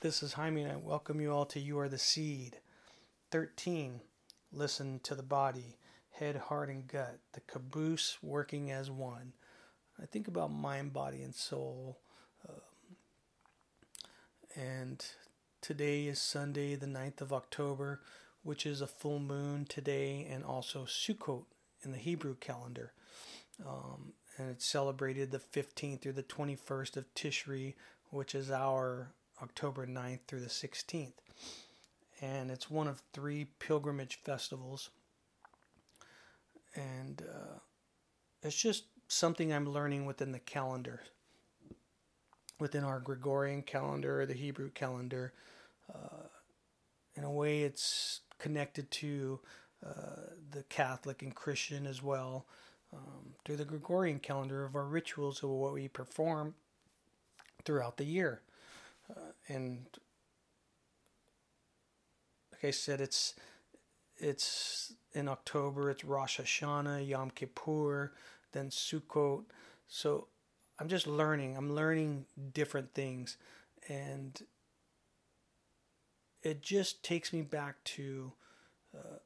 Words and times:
This 0.00 0.22
is 0.22 0.32
Jaime, 0.32 0.62
and 0.62 0.72
I 0.72 0.76
welcome 0.76 1.20
you 1.20 1.30
all 1.30 1.44
to 1.44 1.60
You 1.60 1.78
Are 1.78 1.88
the 1.90 1.98
Seed. 1.98 2.60
13. 3.32 4.00
Listen 4.50 4.98
to 5.02 5.14
the 5.14 5.22
body, 5.22 5.76
head, 6.12 6.36
heart, 6.36 6.70
and 6.70 6.88
gut, 6.88 7.18
the 7.34 7.40
caboose 7.40 8.16
working 8.22 8.70
as 8.70 8.90
one. 8.90 9.34
I 10.02 10.06
think 10.06 10.26
about 10.26 10.50
mind, 10.50 10.94
body, 10.94 11.20
and 11.20 11.34
soul. 11.34 11.98
Um, 12.48 12.96
and 14.56 15.04
today 15.60 16.06
is 16.06 16.18
Sunday, 16.18 16.76
the 16.76 16.86
9th 16.86 17.20
of 17.20 17.34
October, 17.34 18.00
which 18.42 18.64
is 18.64 18.80
a 18.80 18.86
full 18.86 19.18
moon 19.18 19.66
today, 19.66 20.26
and 20.30 20.42
also 20.44 20.86
Sukkot 20.86 21.44
in 21.84 21.92
the 21.92 21.98
Hebrew 21.98 22.36
calendar. 22.36 22.94
Um, 23.68 24.14
and 24.38 24.48
it's 24.48 24.64
celebrated 24.64 25.30
the 25.30 25.40
15th 25.40 26.00
through 26.00 26.14
the 26.14 26.22
21st 26.22 26.96
of 26.96 27.14
Tishri, 27.14 27.74
which 28.08 28.34
is 28.34 28.50
our 28.50 29.12
October 29.42 29.86
9th 29.86 30.20
through 30.26 30.40
the 30.40 30.46
16th. 30.46 31.12
And 32.20 32.50
it's 32.50 32.70
one 32.70 32.86
of 32.86 33.02
three 33.12 33.46
pilgrimage 33.58 34.20
festivals. 34.22 34.90
And 36.74 37.22
uh, 37.22 37.58
it's 38.42 38.60
just 38.60 38.84
something 39.08 39.52
I'm 39.52 39.68
learning 39.68 40.06
within 40.06 40.32
the 40.32 40.38
calendar, 40.38 41.00
within 42.58 42.84
our 42.84 43.00
Gregorian 43.00 43.62
calendar, 43.62 44.20
or 44.20 44.26
the 44.26 44.34
Hebrew 44.34 44.70
calendar. 44.70 45.32
Uh, 45.92 46.28
in 47.16 47.24
a 47.24 47.30
way, 47.30 47.62
it's 47.62 48.20
connected 48.38 48.90
to 48.90 49.40
uh, 49.84 50.30
the 50.50 50.62
Catholic 50.64 51.22
and 51.22 51.34
Christian 51.34 51.86
as 51.86 52.02
well 52.02 52.46
um, 52.92 53.34
through 53.44 53.56
the 53.56 53.64
Gregorian 53.64 54.18
calendar 54.18 54.64
of 54.64 54.74
our 54.74 54.84
rituals 54.84 55.42
of 55.42 55.50
what 55.50 55.72
we 55.72 55.88
perform 55.88 56.54
throughout 57.64 57.96
the 57.96 58.04
year. 58.04 58.42
Uh, 59.10 59.32
and 59.48 59.86
like 62.52 62.64
I 62.64 62.70
said, 62.70 63.00
it's 63.00 63.34
it's 64.16 64.92
in 65.12 65.28
October. 65.28 65.90
It's 65.90 66.04
Rosh 66.04 66.38
Hashanah, 66.40 67.06
Yom 67.06 67.30
Kippur, 67.30 68.12
then 68.52 68.70
Sukkot. 68.70 69.44
So 69.88 70.28
I'm 70.78 70.88
just 70.88 71.06
learning. 71.06 71.56
I'm 71.56 71.74
learning 71.74 72.26
different 72.52 72.94
things, 72.94 73.36
and 73.88 74.40
it 76.42 76.62
just 76.62 77.02
takes 77.02 77.32
me 77.32 77.42
back 77.42 77.82
to 77.84 78.32
uh, 78.96 79.18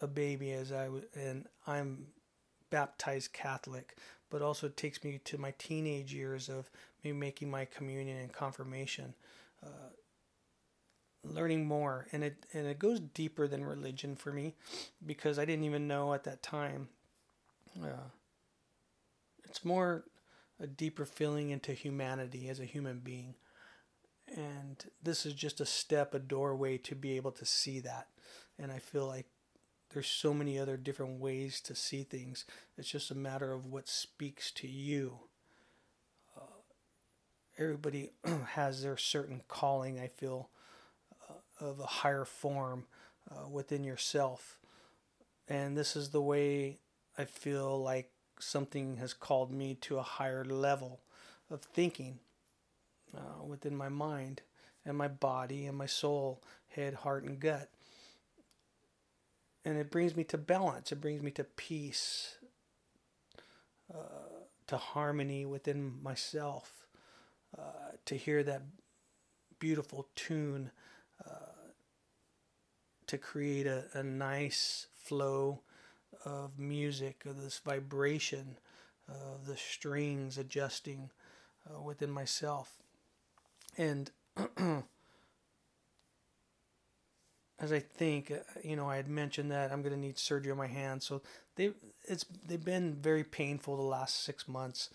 a 0.00 0.06
baby 0.06 0.52
as 0.52 0.72
I 0.72 0.88
was, 0.88 1.04
and 1.14 1.46
I'm 1.66 2.06
baptized 2.70 3.32
Catholic, 3.32 3.96
but 4.30 4.42
also 4.42 4.66
it 4.66 4.76
takes 4.76 5.04
me 5.04 5.20
to 5.24 5.38
my 5.38 5.52
teenage 5.58 6.12
years 6.12 6.48
of 6.48 6.70
me 7.04 7.12
making 7.12 7.50
my 7.50 7.64
communion 7.64 8.18
and 8.18 8.32
confirmation, 8.32 9.14
uh, 9.64 9.90
learning 11.24 11.66
more, 11.66 12.06
and 12.12 12.24
it 12.24 12.46
and 12.52 12.66
it 12.66 12.78
goes 12.78 13.00
deeper 13.00 13.46
than 13.46 13.64
religion 13.64 14.16
for 14.16 14.32
me, 14.32 14.54
because 15.04 15.38
I 15.38 15.44
didn't 15.44 15.64
even 15.64 15.88
know 15.88 16.14
at 16.14 16.24
that 16.24 16.42
time. 16.42 16.88
Uh, 17.82 18.10
it's 19.44 19.64
more 19.64 20.04
a 20.60 20.66
deeper 20.66 21.04
feeling 21.04 21.50
into 21.50 21.72
humanity 21.72 22.48
as 22.48 22.60
a 22.60 22.64
human 22.64 23.00
being. 23.00 23.34
And 24.34 24.82
this 25.02 25.26
is 25.26 25.34
just 25.34 25.60
a 25.60 25.66
step, 25.66 26.14
a 26.14 26.18
doorway 26.18 26.78
to 26.78 26.94
be 26.94 27.16
able 27.16 27.32
to 27.32 27.44
see 27.44 27.80
that. 27.80 28.08
And 28.58 28.70
I 28.72 28.78
feel 28.78 29.06
like 29.06 29.26
there's 29.92 30.06
so 30.06 30.32
many 30.32 30.58
other 30.58 30.76
different 30.76 31.20
ways 31.20 31.60
to 31.62 31.74
see 31.74 32.02
things. 32.02 32.46
It's 32.78 32.88
just 32.88 33.10
a 33.10 33.16
matter 33.16 33.52
of 33.52 33.66
what 33.66 33.88
speaks 33.88 34.50
to 34.52 34.68
you. 34.68 35.18
Everybody 37.62 38.10
has 38.48 38.82
their 38.82 38.96
certain 38.96 39.42
calling, 39.48 40.00
I 40.00 40.08
feel, 40.08 40.48
uh, 41.28 41.64
of 41.64 41.80
a 41.80 41.86
higher 41.86 42.24
form 42.24 42.84
uh, 43.30 43.48
within 43.48 43.84
yourself. 43.84 44.58
And 45.48 45.76
this 45.76 45.96
is 45.96 46.10
the 46.10 46.22
way 46.22 46.78
I 47.16 47.24
feel 47.24 47.82
like 47.82 48.10
something 48.38 48.96
has 48.96 49.14
called 49.14 49.52
me 49.52 49.74
to 49.82 49.98
a 49.98 50.02
higher 50.02 50.44
level 50.44 51.00
of 51.50 51.62
thinking 51.62 52.18
uh, 53.16 53.44
within 53.44 53.76
my 53.76 53.88
mind 53.88 54.42
and 54.84 54.96
my 54.96 55.08
body 55.08 55.66
and 55.66 55.76
my 55.76 55.86
soul, 55.86 56.42
head, 56.68 56.94
heart, 56.94 57.24
and 57.24 57.38
gut 57.38 57.68
and 59.64 59.78
it 59.78 59.90
brings 59.90 60.16
me 60.16 60.24
to 60.24 60.38
balance. 60.38 60.92
It 60.92 61.00
brings 61.00 61.22
me 61.22 61.30
to 61.32 61.44
peace, 61.44 62.36
uh, 63.92 63.98
to 64.66 64.76
harmony 64.76 65.44
within 65.46 66.02
myself, 66.02 66.86
uh, 67.58 67.96
to 68.06 68.16
hear 68.16 68.42
that 68.42 68.62
beautiful 69.58 70.08
tune, 70.14 70.70
uh, 71.24 71.70
to 73.06 73.18
create 73.18 73.66
a, 73.66 73.84
a 73.94 74.02
nice 74.02 74.86
flow 74.94 75.60
of 76.24 76.58
music, 76.58 77.24
of 77.26 77.40
this 77.42 77.58
vibration, 77.58 78.58
of 79.08 79.46
the 79.46 79.56
strings 79.56 80.38
adjusting 80.38 81.10
uh, 81.68 81.80
within 81.80 82.10
myself. 82.10 82.72
And 83.76 84.10
as 87.58 87.72
I 87.72 87.78
think, 87.78 88.30
uh, 88.30 88.38
you 88.62 88.76
know, 88.76 88.90
I 88.90 88.96
had 88.96 89.08
mentioned 89.08 89.50
that 89.50 89.72
I'm 89.72 89.82
going 89.82 89.94
to 89.94 89.98
need 90.00 90.18
surgery 90.18 90.50
on 90.52 90.58
my 90.58 90.66
hand. 90.66 91.02
So 91.02 91.22
they 91.56 91.72
it's 92.04 92.24
they've 92.46 92.64
been 92.64 92.96
very 92.96 93.24
painful 93.24 93.76
the 93.76 93.82
last 93.82 94.24
six 94.24 94.48
months, 94.48 94.90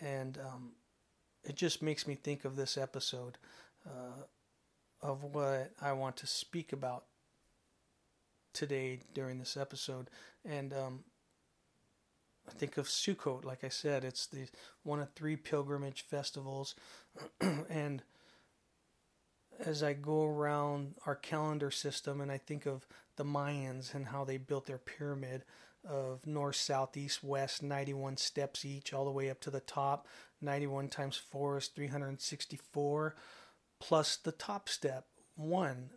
and 0.00 0.38
um, 0.38 0.72
it 1.48 1.56
just 1.56 1.82
makes 1.82 2.06
me 2.06 2.14
think 2.14 2.44
of 2.44 2.56
this 2.56 2.76
episode 2.76 3.38
uh, 3.86 4.22
of 5.00 5.24
what 5.24 5.70
I 5.80 5.92
want 5.92 6.16
to 6.18 6.26
speak 6.26 6.72
about 6.72 7.04
today 8.52 9.00
during 9.14 9.38
this 9.38 9.56
episode, 9.56 10.10
and 10.44 10.72
um, 10.74 11.04
I 12.48 12.52
think 12.52 12.76
of 12.76 12.86
Sukkot. 12.86 13.44
Like 13.44 13.64
I 13.64 13.68
said, 13.68 14.04
it's 14.04 14.26
the 14.26 14.48
one 14.82 15.00
of 15.00 15.12
three 15.12 15.36
pilgrimage 15.36 16.02
festivals, 16.02 16.74
and 17.40 18.02
as 19.58 19.82
I 19.82 19.92
go 19.92 20.24
around 20.24 20.94
our 21.06 21.16
calendar 21.16 21.70
system 21.70 22.20
and 22.20 22.30
I 22.30 22.38
think 22.38 22.66
of 22.66 22.86
the 23.16 23.24
Mayans 23.24 23.94
and 23.94 24.06
how 24.06 24.24
they 24.24 24.36
built 24.36 24.66
their 24.66 24.78
pyramid 24.78 25.44
of 25.88 26.26
north, 26.26 26.56
south, 26.56 26.96
east, 26.96 27.22
west, 27.22 27.62
91 27.62 28.16
steps 28.16 28.64
each, 28.64 28.92
all 28.92 29.04
the 29.04 29.10
way 29.10 29.30
up 29.30 29.40
to 29.40 29.50
the 29.50 29.60
top. 29.60 30.06
91 30.40 30.88
times 30.88 31.16
4 31.16 31.58
is 31.58 31.66
364, 31.68 33.16
plus 33.80 34.16
the 34.16 34.32
top 34.32 34.68
step, 34.68 35.06
one, 35.36 35.90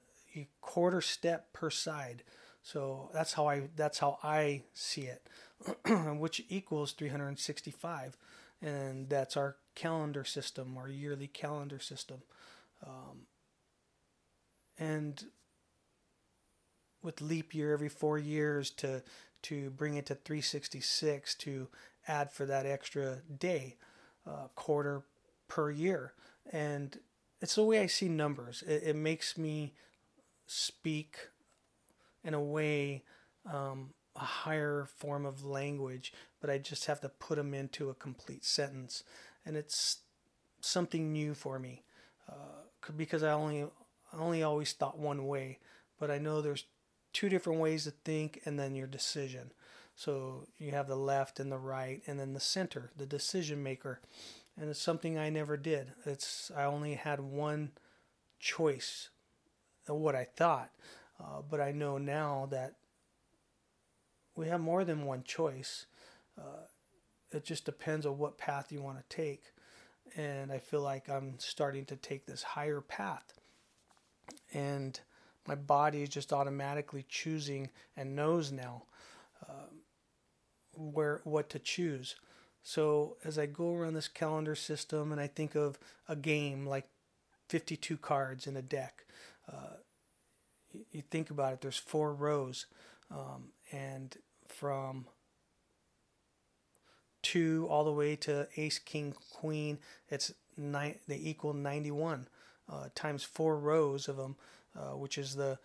quarter 0.61 1.01
step 1.01 1.53
per 1.53 1.69
side. 1.69 2.23
So 2.63 3.09
that's 3.13 3.33
how 3.33 3.47
I 3.47 3.69
that's 3.75 3.99
how 3.99 4.19
I 4.23 4.63
see 4.73 5.07
it, 5.07 5.27
which 6.17 6.43
equals 6.47 6.91
365, 6.93 8.17
and 8.61 9.09
that's 9.09 9.35
our 9.35 9.57
calendar 9.75 10.23
system, 10.23 10.77
our 10.77 10.87
yearly 10.87 11.27
calendar 11.27 11.79
system. 11.79 12.21
Um, 12.85 13.25
and 14.77 15.25
with 17.03 17.21
leap 17.21 17.53
year 17.53 17.73
every 17.73 17.89
four 17.89 18.17
years 18.17 18.69
to 18.69 19.01
to 19.43 19.69
bring 19.71 19.95
it 19.95 20.05
to 20.07 20.15
366 20.15 21.35
to 21.35 21.67
add 22.07 22.31
for 22.31 22.45
that 22.45 22.65
extra 22.65 23.19
day, 23.39 23.75
uh, 24.27 24.47
quarter 24.55 25.03
per 25.47 25.71
year, 25.71 26.13
and 26.51 26.99
it's 27.41 27.55
the 27.55 27.63
way 27.63 27.79
I 27.79 27.87
see 27.87 28.07
numbers. 28.07 28.63
It, 28.67 28.83
it 28.87 28.95
makes 28.95 29.37
me 29.37 29.73
speak 30.45 31.17
in 32.23 32.33
a 32.33 32.41
way 32.41 33.03
um, 33.51 33.93
a 34.15 34.19
higher 34.19 34.87
form 34.97 35.25
of 35.25 35.45
language, 35.45 36.13
but 36.39 36.49
I 36.49 36.57
just 36.57 36.85
have 36.85 37.01
to 37.01 37.09
put 37.09 37.37
them 37.37 37.53
into 37.53 37.89
a 37.89 37.95
complete 37.95 38.45
sentence, 38.45 39.03
and 39.45 39.55
it's 39.55 39.99
something 40.59 41.11
new 41.11 41.33
for 41.33 41.57
me 41.59 41.83
uh, 42.29 42.91
because 42.95 43.23
I 43.23 43.31
only 43.31 43.63
I 43.63 44.17
only 44.17 44.43
always 44.43 44.73
thought 44.73 44.99
one 44.99 45.27
way, 45.27 45.59
but 45.99 46.11
I 46.11 46.17
know 46.17 46.41
there's 46.41 46.65
two 47.13 47.29
different 47.29 47.59
ways 47.59 47.83
to 47.85 47.91
think 47.91 48.41
and 48.45 48.59
then 48.59 48.75
your 48.75 48.87
decision. 48.87 49.51
So 49.95 50.47
you 50.57 50.71
have 50.71 50.87
the 50.87 50.95
left 50.95 51.39
and 51.39 51.51
the 51.51 51.57
right 51.57 52.01
and 52.07 52.19
then 52.19 52.33
the 52.33 52.39
center, 52.39 52.91
the 52.97 53.05
decision 53.05 53.61
maker. 53.61 54.01
And 54.59 54.69
it's 54.69 54.81
something 54.81 55.17
I 55.17 55.29
never 55.29 55.57
did. 55.57 55.93
It's 56.05 56.51
I 56.55 56.63
only 56.63 56.95
had 56.95 57.19
one 57.19 57.71
choice 58.39 59.09
of 59.87 59.97
what 59.97 60.15
I 60.15 60.25
thought. 60.25 60.71
Uh, 61.19 61.41
but 61.47 61.61
I 61.61 61.71
know 61.71 61.97
now 61.97 62.47
that 62.51 62.75
we 64.35 64.47
have 64.47 64.61
more 64.61 64.83
than 64.83 65.05
one 65.05 65.23
choice. 65.23 65.85
Uh, 66.37 66.65
it 67.31 67.45
just 67.45 67.65
depends 67.65 68.05
on 68.05 68.17
what 68.17 68.37
path 68.37 68.71
you 68.71 68.81
want 68.81 68.97
to 68.97 69.15
take. 69.15 69.43
And 70.15 70.51
I 70.51 70.57
feel 70.57 70.81
like 70.81 71.09
I'm 71.09 71.35
starting 71.37 71.85
to 71.85 71.95
take 71.95 72.25
this 72.25 72.43
higher 72.43 72.81
path 72.81 73.33
and 74.53 74.99
my 75.47 75.55
body 75.55 76.03
is 76.03 76.09
just 76.09 76.31
automatically 76.31 77.05
choosing 77.07 77.69
and 77.95 78.15
knows 78.15 78.51
now 78.51 78.83
uh, 79.47 79.69
where 80.75 81.21
what 81.23 81.49
to 81.49 81.59
choose. 81.59 82.15
So 82.63 83.17
as 83.23 83.39
I 83.39 83.47
go 83.47 83.73
around 83.73 83.95
this 83.95 84.07
calendar 84.07 84.55
system 84.55 85.11
and 85.11 85.19
I 85.19 85.27
think 85.27 85.55
of 85.55 85.79
a 86.07 86.15
game 86.15 86.65
like 86.65 86.87
52 87.51 87.97
cards 87.97 88.47
in 88.47 88.55
a 88.55 88.61
deck. 88.61 89.05
Uh, 89.51 89.75
you, 90.91 91.01
think 91.01 91.29
about 91.29 91.51
it, 91.51 91.59
there's 91.59 91.75
four 91.75 92.13
rows, 92.13 92.65
um, 93.13 93.49
and 93.73 94.15
from 94.47 95.05
two 97.21 97.67
all 97.69 97.83
the 97.83 97.91
way 97.91 98.15
to 98.15 98.47
ace, 98.55 98.79
king, 98.79 99.13
queen, 99.33 99.79
it's 100.07 100.33
nine, 100.55 100.95
they 101.09 101.17
equal 101.17 101.53
91 101.53 102.29
uh, 102.71 102.87
times 102.95 103.23
four 103.23 103.57
rows 103.59 104.07
of 104.07 104.15
them, 104.15 104.37
uh, 104.77 104.95
which 104.95 105.17
is 105.17 105.35
the, 105.35 105.57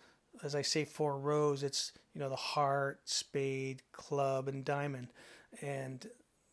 as 0.43 0.55
I 0.55 0.61
say, 0.61 0.85
four 0.85 1.17
rows, 1.17 1.63
it's, 1.63 1.91
you 2.13 2.19
know, 2.19 2.29
the 2.29 2.35
heart, 2.35 3.01
spade, 3.05 3.83
club, 3.91 4.47
and 4.47 4.63
diamond. 4.63 5.07
And 5.61 6.07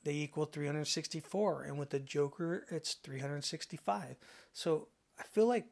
they 0.05 0.13
equal 0.13 0.45
364 0.45 1.65
and 1.65 1.79
with 1.79 1.91
the 1.91 1.99
joker 1.99 2.67
it's 2.71 2.95
365 2.95 4.17
so 4.53 4.89
i 5.19 5.23
feel 5.23 5.47
like 5.47 5.67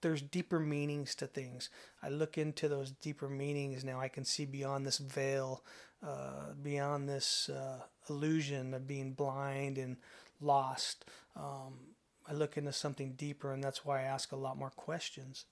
there's 0.00 0.20
deeper 0.20 0.58
meanings 0.58 1.14
to 1.14 1.28
things. 1.28 1.70
I 2.02 2.08
look 2.08 2.36
into 2.36 2.68
those 2.68 2.90
deeper 2.90 3.28
meanings 3.28 3.84
now 3.84 4.00
i 4.00 4.08
can 4.08 4.24
see 4.24 4.44
beyond 4.44 4.86
this 4.86 4.98
veil 4.98 5.62
uh, 6.04 6.54
beyond 6.60 7.08
this 7.08 7.48
uh, 7.48 7.78
illusion 8.10 8.74
of 8.74 8.88
being 8.88 9.12
blind 9.12 9.78
and 9.78 9.96
lost. 10.40 11.04
Um, 11.36 11.94
i 12.28 12.32
look 12.32 12.56
into 12.56 12.72
something 12.72 13.12
deeper 13.12 13.52
and 13.52 13.62
that's 13.62 13.84
why 13.84 14.00
i 14.00 14.04
ask 14.04 14.32
a 14.32 14.36
lot 14.36 14.58
more 14.58 14.70
questions 14.70 15.44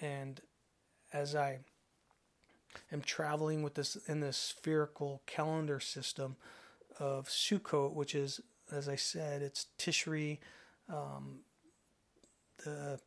and 0.00 0.40
as 1.12 1.34
i 1.34 1.58
am 2.92 3.00
traveling 3.00 3.62
with 3.62 3.74
this 3.74 3.96
in 4.08 4.20
this 4.20 4.36
spherical 4.36 5.22
calendar 5.26 5.80
system 5.80 6.36
of 6.98 7.28
Sukkot, 7.28 7.92
which 7.92 8.14
is, 8.14 8.40
as 8.70 8.88
I 8.88 8.96
said, 8.96 9.42
it's 9.42 9.66
Tishri, 9.78 10.38
um, 10.88 11.40
the 12.64 13.00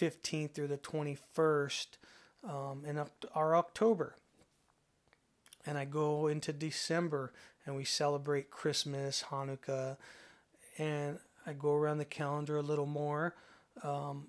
15th 0.00 0.52
through 0.52 0.68
the 0.68 0.78
21st, 0.78 1.86
um, 2.48 2.84
in 2.86 3.02
our 3.34 3.56
October. 3.56 4.16
And 5.66 5.76
I 5.76 5.84
go 5.84 6.28
into 6.28 6.52
December 6.52 7.32
and 7.66 7.76
we 7.76 7.84
celebrate 7.84 8.50
Christmas, 8.50 9.24
Hanukkah, 9.30 9.96
and 10.78 11.18
I 11.46 11.52
go 11.52 11.74
around 11.74 11.98
the 11.98 12.04
calendar 12.04 12.56
a 12.56 12.62
little 12.62 12.86
more. 12.86 13.34
Um, 13.82 14.28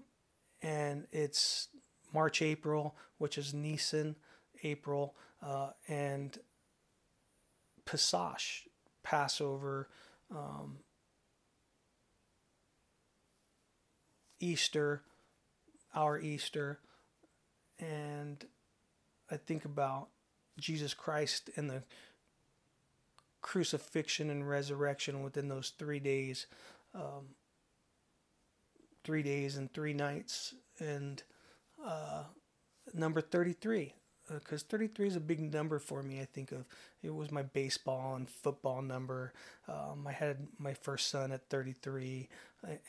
and 0.61 1.07
it's 1.11 1.69
March, 2.13 2.41
April, 2.41 2.95
which 3.17 3.38
is 3.38 3.53
Nisan, 3.53 4.15
April, 4.63 5.15
uh, 5.41 5.69
and 5.88 6.38
Pesach, 7.85 8.41
Passover, 9.03 9.89
um, 10.31 10.77
Easter, 14.39 15.01
our 15.95 16.19
Easter, 16.19 16.79
and 17.79 18.45
I 19.31 19.38
think 19.38 19.65
about 19.65 20.09
Jesus 20.59 20.94
Christ 20.94 21.50
and 21.56 21.69
the 21.69 21.83
crucifixion 23.41 24.29
and 24.29 24.47
resurrection 24.47 25.23
within 25.23 25.47
those 25.47 25.73
three 25.77 26.00
days, 26.00 26.47
um, 26.94 27.29
three 29.03 29.23
days 29.23 29.56
and 29.56 29.71
three 29.73 29.94
nights, 29.94 30.56
and 30.79 31.23
uh, 31.85 32.23
number 32.93 33.21
33 33.21 33.93
because 34.29 34.61
uh, 34.61 34.69
33 34.69 35.07
is 35.07 35.15
a 35.15 35.19
big 35.19 35.39
number 35.39 35.79
for 35.79 36.03
me. 36.03 36.21
I 36.21 36.25
think 36.25 36.51
of 36.51 36.65
it 37.01 37.13
was 37.13 37.31
my 37.31 37.41
baseball 37.41 38.15
and 38.15 38.29
football 38.29 38.81
number. 38.81 39.33
Um, 39.67 40.05
I 40.07 40.11
had 40.11 40.47
my 40.57 40.73
first 40.73 41.09
son 41.09 41.31
at 41.31 41.49
33, 41.49 42.29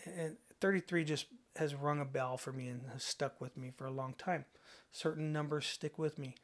and 0.04 0.36
33 0.60 1.04
just 1.04 1.26
has 1.56 1.74
rung 1.74 2.00
a 2.00 2.04
bell 2.04 2.36
for 2.36 2.52
me 2.52 2.68
and 2.68 2.82
has 2.92 3.04
stuck 3.04 3.40
with 3.40 3.56
me 3.56 3.72
for 3.76 3.86
a 3.86 3.90
long 3.90 4.14
time. 4.18 4.44
Certain 4.92 5.32
numbers 5.32 5.66
stick 5.66 5.98
with 5.98 6.18
me, 6.18 6.34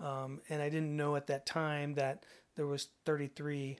um, 0.00 0.40
and 0.48 0.62
I 0.62 0.68
didn't 0.68 0.96
know 0.96 1.16
at 1.16 1.26
that 1.26 1.46
time 1.46 1.94
that 1.94 2.24
there 2.56 2.66
was 2.66 2.88
33 3.04 3.78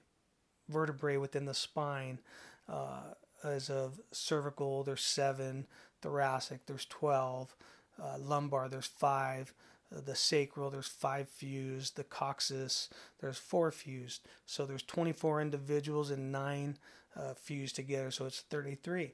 vertebrae 0.68 1.16
within 1.16 1.46
the 1.46 1.54
spine. 1.54 2.20
Uh, 2.68 3.14
as 3.44 3.70
of 3.70 4.00
cervical, 4.12 4.82
there's 4.82 5.02
seven. 5.02 5.66
Thoracic, 6.02 6.66
there's 6.66 6.84
12. 6.86 7.56
Uh, 8.02 8.18
lumbar, 8.18 8.68
there's 8.68 8.86
five 8.86 9.54
the 9.90 10.16
sacral 10.16 10.68
there's 10.68 10.88
five 10.88 11.28
fused 11.28 11.96
the 11.96 12.02
coccyx 12.02 12.88
there's 13.20 13.38
four 13.38 13.70
fused. 13.70 14.22
So 14.44 14.66
there's 14.66 14.82
24 14.82 15.40
individuals 15.40 16.10
and 16.10 16.32
nine 16.32 16.76
uh, 17.14 17.34
fused 17.34 17.76
together 17.76 18.10
so 18.10 18.26
it's 18.26 18.40
33 18.40 19.12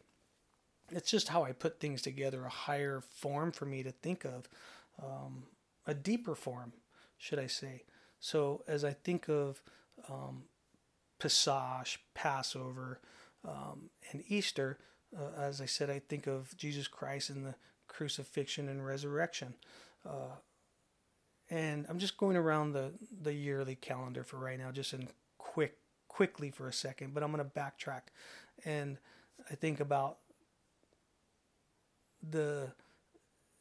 it's 0.90 1.10
just 1.10 1.28
how 1.28 1.44
i 1.44 1.52
put 1.52 1.78
things 1.78 2.00
together 2.02 2.44
a 2.44 2.48
higher 2.48 3.00
form 3.00 3.52
for 3.52 3.66
me 3.66 3.82
to 3.82 3.92
think 3.92 4.24
of 4.24 4.48
um, 5.02 5.44
a 5.86 5.94
deeper 5.94 6.34
form 6.34 6.72
should 7.18 7.38
i 7.38 7.46
say. 7.46 7.84
So 8.18 8.64
as 8.66 8.82
i 8.82 8.92
think 8.92 9.28
of 9.28 9.62
um, 10.10 10.44
Pesach, 11.22 12.00
Passover, 12.14 13.00
um, 13.44 13.90
and 14.10 14.24
Easter, 14.26 14.78
uh, 15.16 15.40
as 15.40 15.60
I 15.60 15.66
said, 15.66 15.88
I 15.88 16.00
think 16.00 16.26
of 16.26 16.56
Jesus 16.56 16.88
Christ 16.88 17.30
and 17.30 17.46
the 17.46 17.54
crucifixion 17.92 18.68
and 18.68 18.84
resurrection. 18.84 19.54
Uh, 20.08 20.36
and 21.50 21.86
I'm 21.88 21.98
just 21.98 22.16
going 22.16 22.36
around 22.36 22.72
the 22.72 22.92
the 23.22 23.34
yearly 23.34 23.74
calendar 23.74 24.24
for 24.24 24.38
right 24.38 24.58
now, 24.58 24.70
just 24.70 24.94
in 24.94 25.08
quick 25.38 25.76
quickly 26.08 26.50
for 26.50 26.68
a 26.68 26.72
second. 26.72 27.14
But 27.14 27.22
I'm 27.22 27.32
going 27.32 27.44
to 27.44 27.50
backtrack, 27.50 28.02
and 28.64 28.98
I 29.50 29.54
think 29.54 29.80
about 29.80 30.18
the 32.22 32.72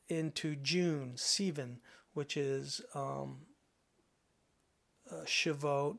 into 0.07 0.56
June 0.56 1.13
Sivan, 1.16 1.78
which 2.13 2.38
is 2.38 2.81
um, 2.95 3.39
uh, 5.12 5.25
Shavuot, 5.25 5.98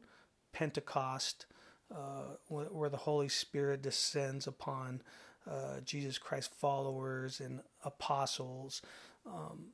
Pentecost, 0.53 1.47
uh, 1.95 2.37
where 2.49 2.91
the 2.91 2.97
Holy 2.99 3.29
Spirit 3.29 3.83
descends 3.83 4.47
upon 4.47 5.03
uh, 5.51 5.81
Jesus 5.85 6.19
Christ 6.19 6.55
followers 6.55 7.41
and 7.41 7.61
apostles. 7.85 8.83
Um, 9.27 9.67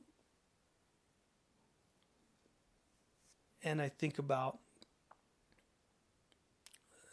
and 3.63 3.81
I 3.81 3.89
think 3.89 4.19
about 4.19 4.59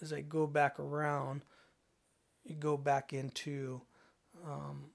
as 0.00 0.12
I 0.12 0.20
go 0.20 0.46
back 0.46 0.78
around, 0.78 1.42
you 2.44 2.54
go 2.54 2.76
back 2.76 3.12
into 3.12 3.80
um, 4.46 4.90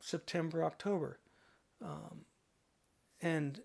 September, 0.00 0.64
October, 0.64 1.18
um, 1.82 2.24
and 3.20 3.60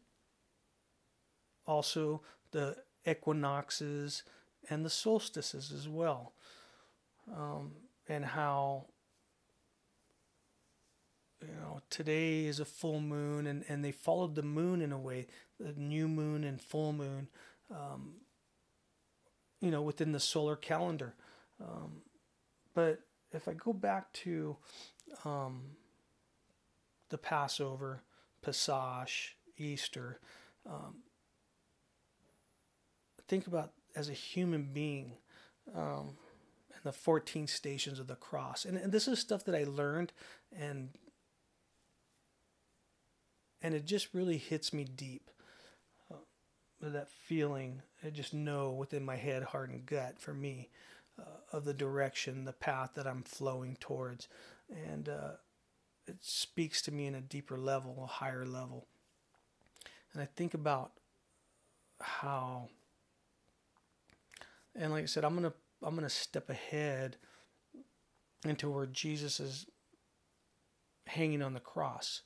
also 1.65 2.21
the 2.51 2.75
equinoxes 3.07 4.23
and 4.69 4.85
the 4.85 4.89
solstices 4.89 5.71
as 5.71 5.87
well, 5.87 6.33
um, 7.35 7.71
and 8.07 8.25
how 8.25 8.85
you 11.41 11.53
know, 11.53 11.81
today 11.89 12.45
is 12.45 12.59
a 12.59 12.65
full 12.65 12.99
moon, 12.99 13.47
and, 13.47 13.63
and 13.69 13.83
they 13.83 13.91
followed 13.91 14.35
the 14.35 14.43
moon 14.43 14.81
in 14.81 14.91
a 14.91 14.97
way, 14.97 15.27
the 15.59 15.73
new 15.73 16.07
moon 16.07 16.43
and 16.43 16.61
full 16.61 16.91
moon, 16.91 17.29
um, 17.71 18.15
you 19.61 19.71
know, 19.71 19.81
within 19.81 20.11
the 20.11 20.19
solar 20.19 20.55
calendar. 20.55 21.13
Um, 21.61 22.01
but 22.73 22.99
if 23.31 23.47
I 23.47 23.53
go 23.53 23.71
back 23.71 24.11
to 24.13 24.57
um, 25.23 25.61
the 27.09 27.17
Passover, 27.17 28.01
Pesach, 28.41 29.09
Easter, 29.57 30.19
um, 30.69 30.95
think 33.27 33.47
about 33.47 33.71
as 33.95 34.09
a 34.09 34.13
human 34.13 34.69
being 34.73 35.13
um, 35.75 36.17
and 36.83 36.93
the 36.93 36.97
14 36.97 37.47
stations 37.47 37.99
of 37.99 38.07
the 38.07 38.15
cross. 38.15 38.65
And, 38.65 38.77
and 38.77 38.91
this 38.91 39.07
is 39.07 39.19
stuff 39.19 39.43
that 39.45 39.55
I 39.55 39.63
learned 39.63 40.13
and 40.57 40.89
and 43.61 43.73
it 43.73 43.85
just 43.85 44.13
really 44.13 44.37
hits 44.37 44.73
me 44.73 44.85
deep. 44.85 45.29
Uh, 46.11 46.15
that 46.81 47.09
feeling, 47.09 47.81
I 48.05 48.09
just 48.09 48.33
know 48.33 48.71
within 48.71 49.03
my 49.03 49.17
head, 49.17 49.43
heart, 49.43 49.69
and 49.69 49.85
gut 49.85 50.19
for 50.19 50.33
me 50.33 50.69
uh, 51.19 51.23
of 51.51 51.65
the 51.65 51.73
direction, 51.73 52.45
the 52.45 52.53
path 52.53 52.91
that 52.95 53.05
I'm 53.05 53.23
flowing 53.23 53.75
towards. 53.79 54.27
And 54.69 55.09
uh, 55.09 55.31
it 56.07 56.17
speaks 56.21 56.81
to 56.83 56.91
me 56.91 57.05
in 57.05 57.15
a 57.15 57.21
deeper 57.21 57.57
level, 57.57 57.99
a 58.03 58.07
higher 58.07 58.45
level. 58.45 58.87
And 60.13 60.21
I 60.21 60.27
think 60.35 60.53
about 60.53 60.91
how, 61.99 62.69
and 64.75 64.91
like 64.91 65.03
I 65.03 65.07
said, 65.07 65.25
I'm 65.25 65.35
gonna 65.35 65.53
I'm 65.83 65.95
gonna 65.95 66.09
step 66.09 66.49
ahead 66.49 67.17
into 68.45 68.69
where 68.69 68.85
Jesus 68.85 69.39
is 69.39 69.65
hanging 71.07 71.41
on 71.41 71.53
the 71.53 71.59
cross 71.59 72.21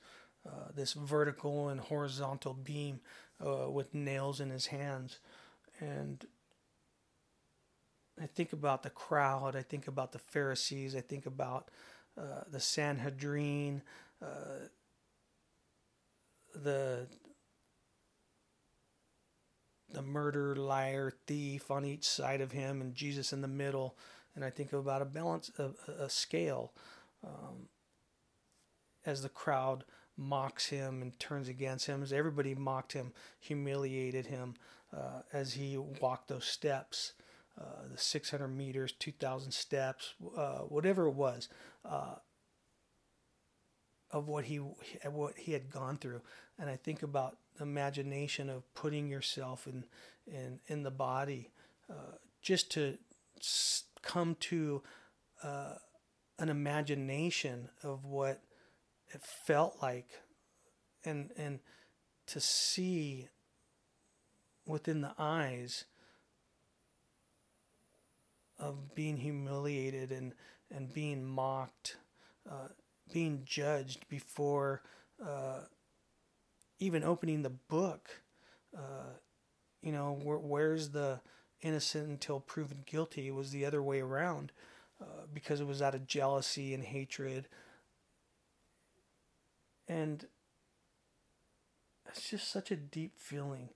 uh, 0.46 0.72
this 0.76 0.94
vertical 0.94 1.70
and 1.70 1.80
horizontal 1.80 2.54
beam 2.54 3.00
uh, 3.46 3.70
with 3.70 3.94
nails 3.94 4.42
in 4.42 4.50
his 4.50 4.68
hands. 4.68 5.20
And 5.80 6.26
I 8.22 8.26
think 8.28 8.52
about 8.52 8.84
the 8.84 8.90
crowd. 8.90 9.56
I 9.56 9.62
think 9.62 9.88
about 9.88 10.12
the 10.12 10.20
Pharisees. 10.20 10.96
I 10.96 11.02
think 11.02 11.26
about 11.26 11.72
uh, 12.18 12.42
the 12.52 12.60
Sanhedrin, 12.60 13.82
uh, 14.22 14.68
the 16.54 17.08
the 19.94 20.02
murder, 20.02 20.56
liar, 20.56 21.14
thief 21.28 21.72
on 21.72 21.86
each 21.86 22.08
side 22.08 22.42
of 22.42 22.52
him, 22.52 22.82
and 22.82 22.96
Jesus 22.96 23.32
in 23.32 23.42
the 23.42 23.48
middle. 23.48 23.96
And 24.36 24.44
I 24.44 24.50
think 24.50 24.74
about 24.74 25.02
a 25.02 25.06
balance, 25.06 25.52
a, 25.58 25.72
a 26.04 26.10
scale, 26.10 26.74
um, 27.24 27.70
as 29.06 29.22
the 29.22 29.30
crowd 29.30 29.84
mocks 30.18 30.68
him 30.68 31.02
and 31.02 31.18
turns 31.20 31.48
against 31.48 31.86
him, 31.86 32.04
as 32.04 32.14
everybody 32.14 32.56
mocked 32.56 32.94
him, 32.94 33.14
humiliated 33.40 34.28
him 34.28 34.56
uh, 34.96 35.22
as 35.32 35.54
he 35.54 35.78
walked 35.78 36.28
those 36.28 36.46
steps, 36.46 37.14
uh, 37.60 37.88
the 37.92 37.98
600 37.98 38.48
meters, 38.48 38.94
2,000 39.00 39.52
steps, 39.52 40.14
uh, 40.38 40.60
whatever 40.60 41.08
it 41.08 41.14
was. 41.14 41.50
Uh, 41.86 42.16
of 44.12 44.28
what 44.28 44.46
he 44.46 44.58
what 44.58 45.36
he 45.36 45.54
had 45.54 45.72
gone 45.72 45.98
through, 45.98 46.22
and 46.60 46.70
I 46.70 46.76
think 46.76 47.02
about 47.02 47.36
imagination 47.60 48.50
of 48.50 48.72
putting 48.74 49.10
yourself 49.10 49.68
in 49.68 49.86
in 50.28 50.60
in 50.68 50.84
the 50.84 50.92
body, 50.92 51.52
uh, 51.90 52.18
just 52.42 52.72
to 52.72 52.98
come 54.02 54.36
to 54.40 54.82
uh, 55.44 55.76
an 56.40 56.50
imagination 56.50 57.70
of 57.84 58.06
what 58.06 58.42
it 59.14 59.22
felt 59.22 59.78
like, 59.82 60.10
and 61.06 61.32
and 61.38 61.60
to 62.28 62.40
see 62.40 63.28
within 64.66 65.02
the 65.02 65.14
eyes 65.18 65.86
of 68.58 68.96
being 68.96 69.18
humiliated 69.18 70.12
and 70.12 70.34
and 70.72 70.94
being 70.94 71.26
mocked. 71.26 71.98
Uh, 72.50 72.68
being 73.12 73.44
judged 73.46 74.08
before 74.10 74.82
uh, 75.26 75.60
even 76.84 77.04
opening 77.04 77.42
the 77.42 77.50
book. 77.50 78.10
Uh, 78.76 79.18
you 79.82 79.92
know, 79.92 80.20
where, 80.24 80.38
where's 80.38 80.90
the 80.90 81.22
innocent 81.62 82.10
until 82.10 82.40
proven 82.40 82.84
guilty? 82.86 83.28
It 83.28 83.36
was 83.36 83.52
the 83.52 83.66
other 83.66 83.82
way 83.82 84.02
around 84.02 84.52
uh, 85.02 85.26
because 85.34 85.60
it 85.60 85.68
was 85.68 85.82
out 85.82 85.96
of 85.96 86.08
jealousy 86.08 86.74
and 86.74 86.84
hatred. 86.84 87.48
And 89.88 90.26
it's 92.08 92.30
just 92.30 92.52
such 92.52 92.72
a 92.72 92.76
deep 92.76 93.14
feeling. 93.18 93.70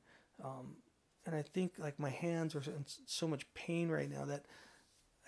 Um, 0.43 0.77
and 1.25 1.35
I 1.35 1.41
think 1.41 1.73
like 1.77 1.99
my 1.99 2.09
hands 2.09 2.55
are 2.55 2.59
in 2.59 2.85
so 3.05 3.27
much 3.27 3.51
pain 3.53 3.89
right 3.89 4.09
now 4.09 4.25
that 4.25 4.45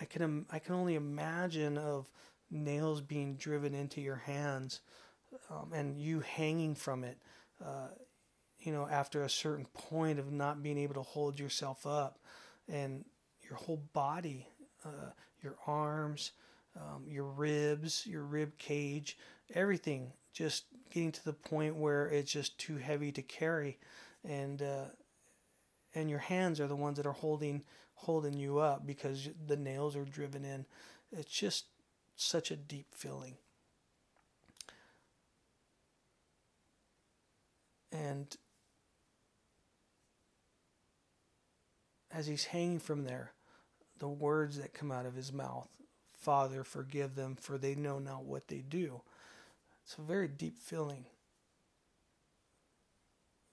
I 0.00 0.06
can 0.06 0.46
I 0.50 0.58
can 0.58 0.74
only 0.74 0.94
imagine 0.94 1.76
of 1.76 2.10
nails 2.50 3.00
being 3.00 3.34
driven 3.34 3.74
into 3.74 4.00
your 4.00 4.16
hands 4.16 4.80
um, 5.50 5.72
and 5.74 6.00
you 6.00 6.20
hanging 6.20 6.74
from 6.74 7.04
it, 7.04 7.18
uh, 7.64 7.88
you 8.60 8.72
know, 8.72 8.86
after 8.90 9.22
a 9.22 9.30
certain 9.30 9.66
point 9.74 10.18
of 10.18 10.30
not 10.30 10.62
being 10.62 10.78
able 10.78 10.94
to 10.94 11.02
hold 11.02 11.38
yourself 11.38 11.86
up 11.86 12.18
and 12.68 13.04
your 13.42 13.56
whole 13.56 13.82
body, 13.92 14.46
uh, 14.84 15.10
your 15.42 15.56
arms, 15.66 16.32
um, 16.76 17.04
your 17.08 17.24
ribs, 17.24 18.06
your 18.06 18.22
rib 18.22 18.56
cage, 18.58 19.16
everything 19.54 20.12
just 20.32 20.64
getting 20.90 21.12
to 21.12 21.24
the 21.24 21.32
point 21.32 21.76
where 21.76 22.06
it's 22.08 22.30
just 22.30 22.58
too 22.58 22.76
heavy 22.76 23.10
to 23.12 23.22
carry. 23.22 23.78
And, 24.24 24.62
uh, 24.62 24.84
and 25.94 26.10
your 26.10 26.18
hands 26.18 26.60
are 26.60 26.68
the 26.68 26.76
ones 26.76 26.98
that 26.98 27.06
are 27.06 27.12
holding 27.12 27.64
holding 27.94 28.38
you 28.38 28.58
up 28.58 28.86
because 28.86 29.28
the 29.46 29.56
nails 29.58 29.94
are 29.94 30.06
driven 30.06 30.42
in. 30.42 30.64
It's 31.12 31.30
just 31.30 31.66
such 32.16 32.50
a 32.50 32.56
deep 32.56 32.86
feeling. 32.94 33.36
And 37.92 38.36
as 42.12 42.26
he's 42.26 42.46
hanging 42.46 42.78
from 42.78 43.04
there, 43.04 43.32
the 43.98 44.08
words 44.08 44.58
that 44.58 44.74
come 44.74 44.90
out 44.90 45.06
of 45.06 45.14
his 45.14 45.32
mouth 45.32 45.68
Father, 46.12 46.64
forgive 46.64 47.14
them, 47.14 47.34
for 47.34 47.56
they 47.56 47.74
know 47.74 47.98
not 47.98 48.24
what 48.24 48.48
they 48.48 48.58
do. 48.58 49.00
It's 49.82 49.96
a 49.96 50.02
very 50.02 50.28
deep 50.28 50.58
feeling. 50.58 51.06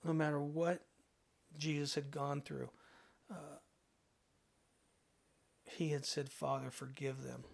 No 0.04 0.12
matter 0.12 0.42
what 0.42 0.82
Jesus 1.58 1.96
had 1.96 2.12
gone 2.12 2.42
through, 2.42 2.70
uh, 3.32 3.60
he 5.64 5.92
had 5.92 6.06
said, 6.06 6.28
Father, 6.28 6.70
forgive 6.70 7.24
them 7.24 7.46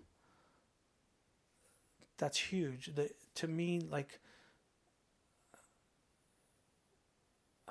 that's 2.23 2.39
huge. 2.39 2.91
The, 2.95 3.09
to 3.35 3.47
me, 3.47 3.81
like, 3.81 4.19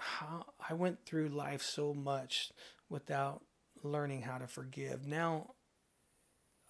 how 0.03 0.47
I 0.69 0.75
went 0.75 1.05
through 1.05 1.29
life 1.29 1.63
so 1.63 1.95
much 1.95 2.53
without 2.89 3.43
learning 3.83 4.23
how 4.23 4.39
to 4.39 4.47
forgive. 4.47 5.07
Now 5.07 5.55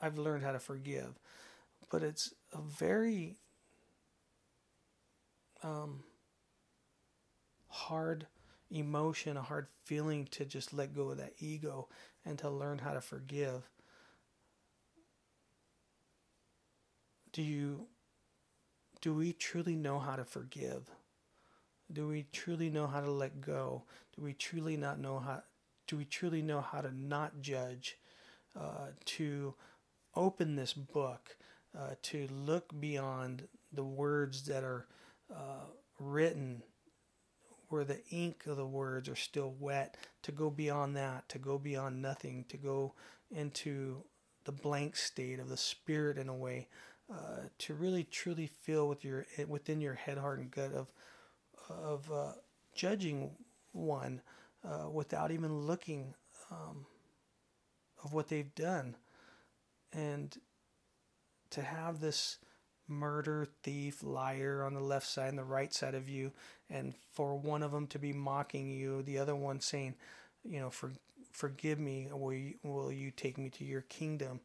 I've 0.00 0.18
learned 0.18 0.44
how 0.44 0.52
to 0.52 0.58
forgive, 0.58 1.18
but 1.90 2.02
it's 2.02 2.34
a 2.52 2.60
very 2.60 3.38
um, 5.62 6.04
hard 7.68 8.26
emotion, 8.70 9.36
a 9.36 9.42
hard 9.42 9.66
feeling 9.84 10.26
to 10.32 10.44
just 10.44 10.72
let 10.72 10.94
go 10.94 11.10
of 11.10 11.18
that 11.18 11.34
ego 11.38 11.88
and 12.24 12.38
to 12.38 12.50
learn 12.50 12.78
how 12.78 12.92
to 12.92 13.00
forgive. 13.00 13.68
do 17.32 17.42
you 17.42 17.86
do 19.00 19.14
we 19.14 19.32
truly 19.32 19.74
know 19.74 19.98
how 19.98 20.14
to 20.14 20.24
forgive? 20.24 20.88
Do 21.92 22.08
we 22.08 22.26
truly 22.32 22.70
know 22.70 22.86
how 22.86 23.00
to 23.00 23.10
let 23.10 23.40
go? 23.40 23.84
Do 24.16 24.22
we 24.22 24.32
truly 24.32 24.76
not 24.76 24.98
know 24.98 25.18
how 25.18 25.42
do 25.86 25.96
we 25.96 26.04
truly 26.04 26.42
know 26.42 26.60
how 26.60 26.80
to 26.80 26.90
not 26.96 27.40
judge? 27.40 27.98
Uh, 28.58 28.88
to 29.06 29.54
open 30.14 30.56
this 30.56 30.74
book, 30.74 31.36
uh, 31.78 31.94
to 32.02 32.28
look 32.30 32.78
beyond 32.78 33.48
the 33.72 33.84
words 33.84 34.44
that 34.44 34.62
are 34.62 34.86
uh, 35.34 35.64
written, 35.98 36.62
where 37.68 37.84
the 37.84 38.04
ink 38.10 38.44
of 38.46 38.58
the 38.58 38.66
words 38.66 39.08
are 39.08 39.16
still 39.16 39.54
wet, 39.58 39.96
to 40.22 40.32
go 40.32 40.50
beyond 40.50 40.94
that, 40.96 41.26
to 41.30 41.38
go 41.38 41.56
beyond 41.56 42.02
nothing, 42.02 42.44
to 42.50 42.58
go 42.58 42.92
into 43.30 44.02
the 44.44 44.52
blank 44.52 44.96
state 44.96 45.38
of 45.38 45.48
the 45.48 45.56
spirit 45.56 46.18
in 46.18 46.28
a 46.28 46.34
way, 46.34 46.68
uh, 47.10 47.48
to 47.56 47.72
really 47.74 48.04
truly 48.04 48.46
feel 48.46 48.86
with 48.86 49.02
your 49.02 49.24
within 49.48 49.80
your 49.80 49.94
head, 49.94 50.18
heart, 50.18 50.38
and 50.38 50.50
gut 50.50 50.72
of 50.74 50.88
of 51.68 52.10
uh, 52.10 52.32
judging 52.74 53.30
one 53.72 54.20
uh, 54.64 54.88
without 54.90 55.30
even 55.30 55.66
looking 55.66 56.14
um, 56.50 56.86
of 58.04 58.12
what 58.12 58.28
they've 58.28 58.54
done, 58.54 58.96
and 59.92 60.36
to 61.50 61.62
have 61.62 62.00
this 62.00 62.38
murder, 62.88 63.46
thief, 63.62 64.02
liar 64.02 64.64
on 64.64 64.74
the 64.74 64.80
left 64.80 65.06
side 65.06 65.28
and 65.28 65.38
the 65.38 65.44
right 65.44 65.72
side 65.72 65.94
of 65.94 66.08
you, 66.08 66.32
and 66.68 66.94
for 67.12 67.36
one 67.36 67.62
of 67.62 67.72
them 67.72 67.86
to 67.86 67.98
be 67.98 68.12
mocking 68.12 68.70
you, 68.70 69.02
the 69.02 69.18
other 69.18 69.36
one 69.36 69.60
saying, 69.60 69.94
you 70.44 70.60
know, 70.60 70.70
for 70.70 70.92
forgive 71.32 71.78
me, 71.78 72.08
will 72.12 72.32
you, 72.32 72.54
will 72.62 72.92
you 72.92 73.10
take 73.10 73.38
me 73.38 73.48
to 73.48 73.64
your 73.64 73.82
kingdom? 73.82 74.40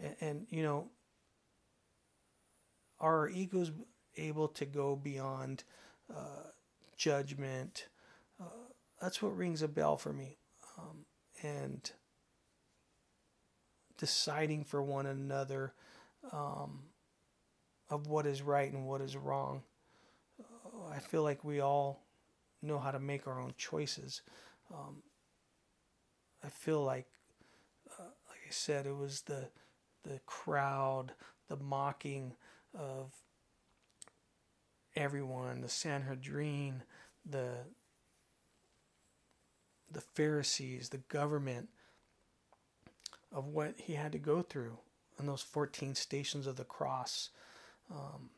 And, 0.00 0.16
and 0.20 0.46
you 0.50 0.62
know, 0.62 0.88
are 3.00 3.20
our 3.20 3.28
egos 3.28 3.72
able 4.16 4.48
to 4.48 4.64
go 4.64 4.96
beyond 4.96 5.64
uh, 6.14 6.50
judgment? 6.98 7.86
Uh, 8.38 8.44
that's 9.00 9.22
what 9.22 9.36
rings 9.36 9.62
a 9.62 9.68
bell 9.68 9.96
for 9.96 10.12
me. 10.12 10.36
Um, 10.76 11.06
and 11.42 11.90
deciding 13.96 14.64
for 14.64 14.82
one 14.82 15.06
another 15.06 15.72
um, 16.32 16.80
of 17.88 18.06
what 18.06 18.26
is 18.26 18.42
right 18.42 18.70
and 18.70 18.86
what 18.86 19.00
is 19.00 19.16
wrong. 19.16 19.62
Uh, 20.38 20.92
I 20.94 20.98
feel 20.98 21.22
like 21.22 21.42
we 21.42 21.60
all 21.60 22.04
know 22.60 22.78
how 22.78 22.90
to 22.90 23.00
make 23.00 23.26
our 23.26 23.40
own 23.40 23.54
choices. 23.56 24.22
Um, 24.72 25.02
I 26.44 26.48
feel 26.48 26.84
like, 26.84 27.06
uh, 27.98 28.02
like 28.28 28.40
I 28.46 28.50
said, 28.50 28.86
it 28.86 28.96
was 28.96 29.22
the 29.22 29.48
the 30.04 30.20
crowd, 30.26 31.12
the 31.48 31.56
mocking, 31.56 32.34
of 32.72 33.12
everyone, 34.98 35.60
the 35.60 35.68
Sanhedrin, 35.68 36.82
the 37.24 37.50
the 39.90 40.00
Pharisees, 40.02 40.90
the 40.90 40.98
government, 40.98 41.70
of 43.32 43.46
what 43.46 43.74
he 43.78 43.94
had 43.94 44.12
to 44.12 44.18
go 44.18 44.42
through 44.42 44.76
on 45.18 45.24
those 45.24 45.40
14 45.40 45.94
stations 45.94 46.46
of 46.46 46.56
the 46.56 46.64
cross. 46.64 47.30
Um, 47.90 48.28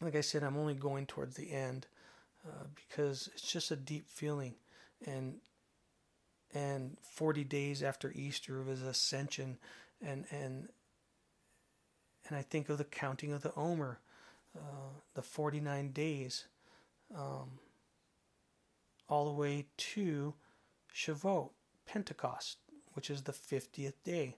like 0.00 0.16
I 0.16 0.22
said, 0.22 0.42
I'm 0.42 0.56
only 0.56 0.74
going 0.74 1.04
towards 1.04 1.36
the 1.36 1.52
end 1.52 1.86
uh, 2.46 2.64
because 2.74 3.28
it's 3.34 3.52
just 3.52 3.70
a 3.70 3.76
deep 3.76 4.08
feeling. 4.08 4.54
And 5.04 5.34
and 6.54 6.96
40 7.02 7.44
days 7.44 7.82
after 7.82 8.10
Easter 8.12 8.58
of 8.58 8.68
his 8.68 8.80
ascension, 8.80 9.58
and 10.00 10.24
and 10.30 10.68
and 12.26 12.36
I 12.36 12.42
think 12.42 12.68
of 12.68 12.78
the 12.78 12.84
counting 12.84 13.32
of 13.32 13.42
the 13.42 13.54
Omer, 13.54 14.00
uh, 14.56 14.90
the 15.14 15.22
49 15.22 15.92
days, 15.92 16.46
um, 17.14 17.58
all 19.08 19.24
the 19.26 19.32
way 19.32 19.66
to 19.76 20.34
Shavuot, 20.94 21.50
Pentecost, 21.86 22.58
which 22.94 23.10
is 23.10 23.22
the 23.22 23.32
50th 23.32 23.94
day, 24.04 24.36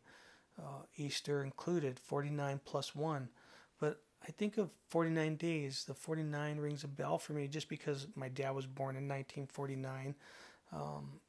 uh, 0.59 0.83
Easter 0.97 1.43
included, 1.43 1.99
49 1.99 2.61
plus 2.65 2.95
1. 2.95 3.29
But 3.79 4.01
I 4.27 4.31
think 4.33 4.59
of 4.59 4.71
49 4.89 5.37
days. 5.37 5.85
The 5.85 5.95
49 5.95 6.59
rings 6.59 6.85
a 6.85 6.89
bell 6.89 7.19
for 7.19 7.33
me 7.33 7.49
just 7.49 7.69
because 7.69 8.07
my 8.15 8.29
dad 8.29 8.55
was 8.55 8.67
born 8.67 8.97
in 8.97 9.09
1949. 9.09 10.15
Um, 10.73 11.21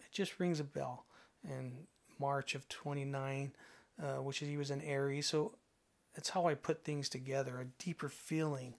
it 0.00 0.12
just 0.12 0.38
rings 0.38 0.60
a 0.60 0.64
bell. 0.64 1.06
And 1.48 1.86
March 2.18 2.54
of 2.54 2.68
29, 2.68 3.52
uh, 4.02 4.06
which 4.16 4.42
is 4.42 4.48
he 4.48 4.56
was 4.56 4.70
an 4.70 4.82
Aries. 4.82 5.26
So 5.26 5.52
it's 6.14 6.30
how 6.30 6.46
I 6.46 6.54
put 6.54 6.84
things 6.84 7.08
together, 7.08 7.60
a 7.60 7.82
deeper 7.82 8.08
feeling. 8.08 8.74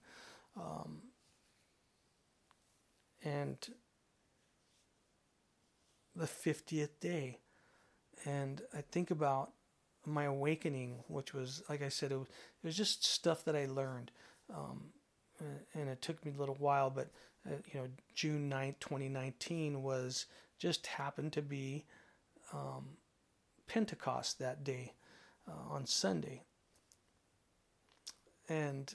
Um, 0.57 1.01
and 3.23 3.57
the 6.15 6.25
50th 6.25 6.99
day. 7.01 7.39
And 8.25 8.61
I 8.73 8.81
think 8.81 9.11
about 9.11 9.51
my 10.05 10.25
awakening, 10.25 11.03
which 11.07 11.33
was, 11.33 11.63
like 11.67 11.81
I 11.81 11.89
said, 11.89 12.11
it 12.11 12.17
was, 12.17 12.27
it 12.27 12.67
was 12.67 12.77
just 12.77 13.03
stuff 13.03 13.43
that 13.45 13.55
I 13.55 13.65
learned. 13.65 14.11
Um, 14.55 14.85
and 15.73 15.89
it 15.89 16.01
took 16.01 16.23
me 16.23 16.31
a 16.33 16.39
little 16.39 16.55
while, 16.59 16.89
but, 16.89 17.09
uh, 17.45 17.55
you 17.73 17.79
know, 17.79 17.87
June 18.13 18.49
9th, 18.49 18.79
2019 18.79 19.83
was 19.83 20.27
just 20.57 20.87
happened 20.87 21.33
to 21.33 21.41
be 21.41 21.85
um, 22.53 22.85
Pentecost 23.67 24.39
that 24.39 24.63
day 24.63 24.93
uh, 25.47 25.73
on 25.73 25.85
Sunday. 25.85 26.43
And 28.47 28.93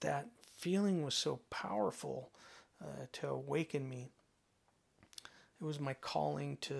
that 0.00 0.28
feeling 0.56 1.04
was 1.04 1.14
so 1.14 1.40
powerful 1.50 2.30
uh, 2.82 3.06
to 3.12 3.28
awaken 3.28 3.88
me. 3.88 4.10
It 5.60 5.64
was 5.64 5.80
my 5.80 5.94
calling 5.94 6.58
to 6.62 6.74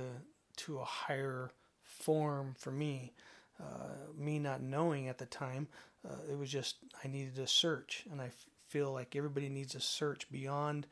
to 0.57 0.79
a 0.79 0.85
higher 0.85 1.51
form 1.83 2.55
for 2.59 2.71
me. 2.71 3.13
Uh, 3.61 4.13
me 4.17 4.39
not 4.39 4.61
knowing 4.63 5.09
at 5.09 5.17
the 5.19 5.27
time, 5.27 5.67
uh, 6.07 6.31
it 6.31 6.39
was 6.39 6.51
just 6.51 6.77
I 7.03 7.09
needed 7.09 7.39
a 7.39 7.47
search, 7.47 8.05
and 8.11 8.21
I 8.21 8.27
f- 8.27 8.47
feel 8.69 8.93
like 8.93 9.17
everybody 9.17 9.49
needs 9.49 9.75
a 9.75 9.81
search 9.81 10.31
beyond 10.31 10.87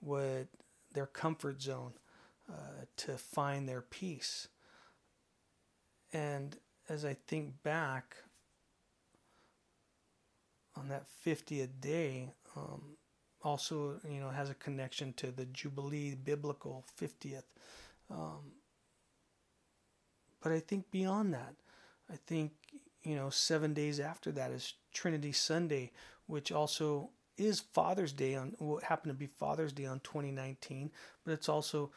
what 0.00 0.48
their 0.92 1.06
comfort 1.06 1.62
zone 1.62 1.92
uh, 2.50 2.84
to 2.98 3.16
find 3.16 3.66
their 3.66 3.80
peace. 3.80 4.48
And 6.12 6.56
as 6.88 7.04
I 7.04 7.16
think 7.26 7.62
back 7.62 8.16
on 10.76 10.88
that 10.88 11.04
50th 11.26 11.80
day, 11.80 12.32
um, 12.56 12.96
also 13.42 14.00
you 14.08 14.20
know 14.20 14.30
has 14.30 14.50
a 14.50 14.54
connection 14.54 15.12
to 15.14 15.30
the 15.30 15.46
Jubilee 15.46 16.14
biblical 16.14 16.84
50th. 17.00 17.44
Um, 18.10 18.52
but 20.42 20.52
I 20.52 20.60
think 20.60 20.90
beyond 20.90 21.34
that, 21.34 21.54
I 22.10 22.16
think 22.26 22.52
you 23.02 23.16
know 23.16 23.30
seven 23.30 23.74
days 23.74 24.00
after 24.00 24.32
that 24.32 24.50
is 24.50 24.74
Trinity 24.92 25.32
Sunday, 25.32 25.92
which 26.26 26.52
also 26.52 27.10
is 27.38 27.60
Father's 27.60 28.12
Day 28.12 28.34
on 28.34 28.54
what 28.58 28.84
happened 28.84 29.10
to 29.10 29.18
be 29.18 29.26
Father's 29.26 29.72
Day 29.72 29.86
on 29.86 30.00
2019, 30.00 30.90
but 31.24 31.32
it's 31.32 31.48
also 31.48 31.90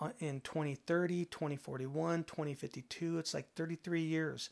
uh, 0.00 0.10
in 0.18 0.40
2030, 0.40 1.24
2041, 1.26 2.24
2052. 2.24 3.18
It's 3.18 3.34
like 3.34 3.54
33 3.54 4.02
years 4.02 4.50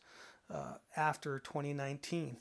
uh, 0.53 0.75
after 0.97 1.39
2019, 1.41 2.39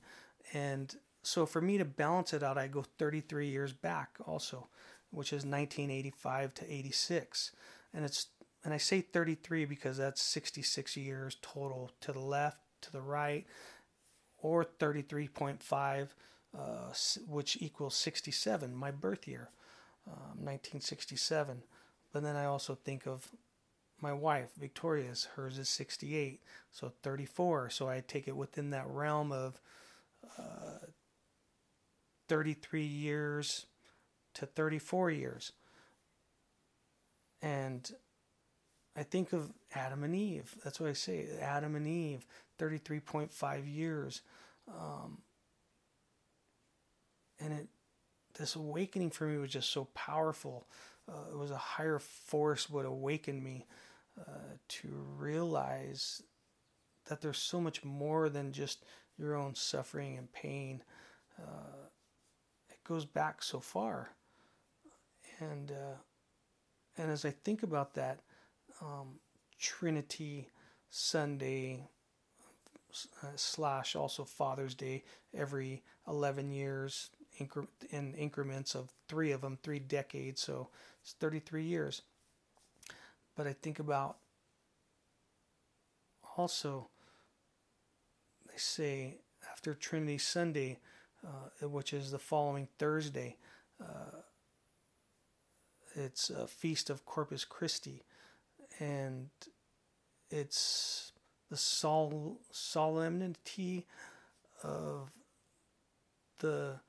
and 0.53 0.95
so 1.23 1.45
for 1.45 1.61
me 1.61 1.77
to 1.77 1.85
balance 1.85 2.33
it 2.33 2.43
out, 2.43 2.57
I 2.57 2.67
go 2.67 2.85
33 2.99 3.49
years 3.49 3.73
back 3.73 4.17
also, 4.25 4.67
which 5.11 5.29
is 5.29 5.45
1985 5.45 6.53
to 6.55 6.73
86, 6.73 7.51
and 7.93 8.05
it's 8.05 8.27
and 8.63 8.73
I 8.73 8.77
say 8.77 9.01
33 9.01 9.65
because 9.65 9.97
that's 9.97 10.21
66 10.23 10.97
years 10.97 11.37
total 11.41 11.91
to 12.01 12.11
the 12.11 12.19
left, 12.19 12.57
to 12.81 12.91
the 12.91 13.01
right, 13.01 13.45
or 14.39 14.65
33.5, 14.65 16.09
uh, 16.57 16.59
which 17.27 17.57
equals 17.61 17.95
67, 17.95 18.75
my 18.75 18.89
birth 18.89 19.27
year, 19.27 19.49
um, 20.07 20.43
1967. 20.43 21.61
But 22.11 22.23
then 22.23 22.35
I 22.35 22.45
also 22.45 22.73
think 22.73 23.05
of 23.05 23.29
my 24.01 24.13
wife, 24.13 24.49
Victoria's, 24.59 25.27
hers 25.35 25.59
is 25.59 25.69
68, 25.69 26.41
so 26.71 26.91
34. 27.03 27.69
So 27.69 27.87
I 27.87 28.03
take 28.05 28.27
it 28.27 28.35
within 28.35 28.71
that 28.71 28.87
realm 28.87 29.31
of 29.31 29.59
uh, 30.37 30.85
33 32.27 32.83
years 32.83 33.65
to 34.35 34.45
34 34.45 35.11
years. 35.11 35.51
And 37.41 37.89
I 38.97 39.03
think 39.03 39.33
of 39.33 39.51
Adam 39.73 40.03
and 40.03 40.15
Eve. 40.15 40.55
That's 40.63 40.79
what 40.79 40.89
I 40.89 40.93
say. 40.93 41.27
Adam 41.41 41.75
and 41.75 41.87
Eve, 41.87 42.25
33.5 42.59 43.73
years. 43.73 44.21
Um, 44.67 45.19
and 47.39 47.53
it, 47.53 47.67
this 48.37 48.55
awakening 48.55 49.11
for 49.11 49.25
me 49.25 49.37
was 49.37 49.51
just 49.51 49.71
so 49.71 49.85
powerful. 49.93 50.67
Uh, 51.07 51.31
it 51.31 51.37
was 51.37 51.51
a 51.51 51.57
higher 51.57 51.99
force 51.99 52.69
would 52.69 52.85
awaken 52.85 53.43
me 53.43 53.65
uh, 54.19 54.55
to 54.67 54.87
realize 55.17 56.23
that 57.07 57.21
there's 57.21 57.37
so 57.37 57.61
much 57.61 57.83
more 57.83 58.29
than 58.29 58.51
just 58.51 58.83
your 59.17 59.35
own 59.35 59.55
suffering 59.55 60.17
and 60.17 60.31
pain. 60.33 60.83
Uh, 61.39 61.87
it 62.69 62.83
goes 62.83 63.05
back 63.05 63.41
so 63.41 63.59
far, 63.59 64.11
and 65.39 65.71
uh, 65.71 65.97
and 66.97 67.11
as 67.11 67.25
I 67.25 67.31
think 67.31 67.63
about 67.63 67.93
that, 67.95 68.21
um, 68.81 69.19
Trinity 69.59 70.49
Sunday 70.89 71.83
uh, 73.23 73.27
slash 73.35 73.95
also 73.95 74.23
Father's 74.23 74.75
Day 74.75 75.03
every 75.33 75.83
11 76.07 76.51
years 76.51 77.09
incre- 77.39 77.67
in 77.89 78.13
increments 78.13 78.75
of 78.75 78.89
three 79.07 79.31
of 79.31 79.41
them, 79.41 79.57
three 79.61 79.79
decades. 79.79 80.41
So 80.41 80.69
it's 81.01 81.13
33 81.13 81.63
years. 81.63 82.01
But 83.35 83.47
I 83.47 83.53
think 83.53 83.79
about 83.79 84.17
also, 86.37 86.89
they 88.55 88.59
say 88.59 89.17
after 89.51 89.73
Trinity 89.73 90.17
Sunday, 90.17 90.79
uh, 91.25 91.67
which 91.67 91.93
is 91.93 92.11
the 92.11 92.19
following 92.19 92.69
Thursday, 92.79 93.35
uh, 93.81 94.21
it's 95.93 96.29
a 96.29 96.47
feast 96.47 96.89
of 96.89 97.05
Corpus 97.05 97.43
Christi. 97.43 98.03
And 98.79 99.29
it's 100.29 101.11
the 101.49 101.57
sol- 101.57 102.39
solemnity 102.51 103.85
of 104.63 105.11
the 106.39 106.79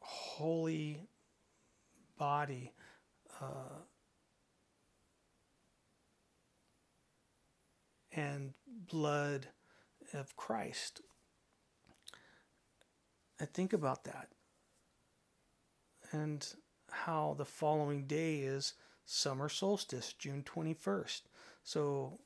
holy 0.00 1.00
body 2.18 2.72
uh, 3.40 3.82
and 8.14 8.54
blood 8.90 9.48
of 10.12 10.36
Christ. 10.36 11.00
I 13.40 13.44
think 13.44 13.72
about 13.72 14.04
that 14.04 14.28
and 16.12 16.46
how 16.90 17.34
the 17.36 17.44
following 17.44 18.06
day 18.06 18.40
is 18.40 18.74
summer 19.04 19.48
solstice, 19.48 20.12
June 20.12 20.44
21st. 20.44 21.22
So 21.64 22.20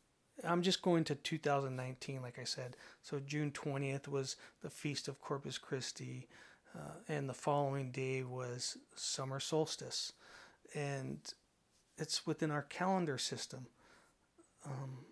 I'm 0.44 0.62
just 0.62 0.82
going 0.82 1.04
to 1.04 1.14
2019, 1.14 2.20
like 2.20 2.38
I 2.38 2.44
said. 2.44 2.76
So 3.02 3.20
June 3.20 3.50
20th 3.52 4.08
was 4.08 4.36
the 4.62 4.70
Feast 4.70 5.08
of 5.08 5.20
Corpus 5.20 5.56
Christi, 5.56 6.28
uh, 6.74 6.98
and 7.08 7.28
the 7.28 7.34
following 7.34 7.90
day 7.90 8.22
was 8.22 8.76
summer 8.94 9.40
solstice. 9.40 10.12
And 10.74 11.20
it's 11.96 12.26
within 12.26 12.50
our 12.50 12.62
calendar 12.62 13.18
system. 13.18 13.66
Um, 14.66 15.06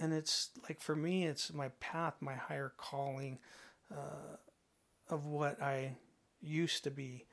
and 0.00 0.12
it's 0.12 0.50
like 0.68 0.80
for 0.80 0.96
me, 0.96 1.26
it's 1.26 1.52
my 1.52 1.68
path, 1.80 2.14
my 2.20 2.34
higher 2.34 2.72
calling 2.76 3.38
uh, 3.92 4.36
of 5.08 5.26
what 5.26 5.60
I 5.62 5.96
used 6.40 6.84
to 6.84 6.90
be 6.90 7.26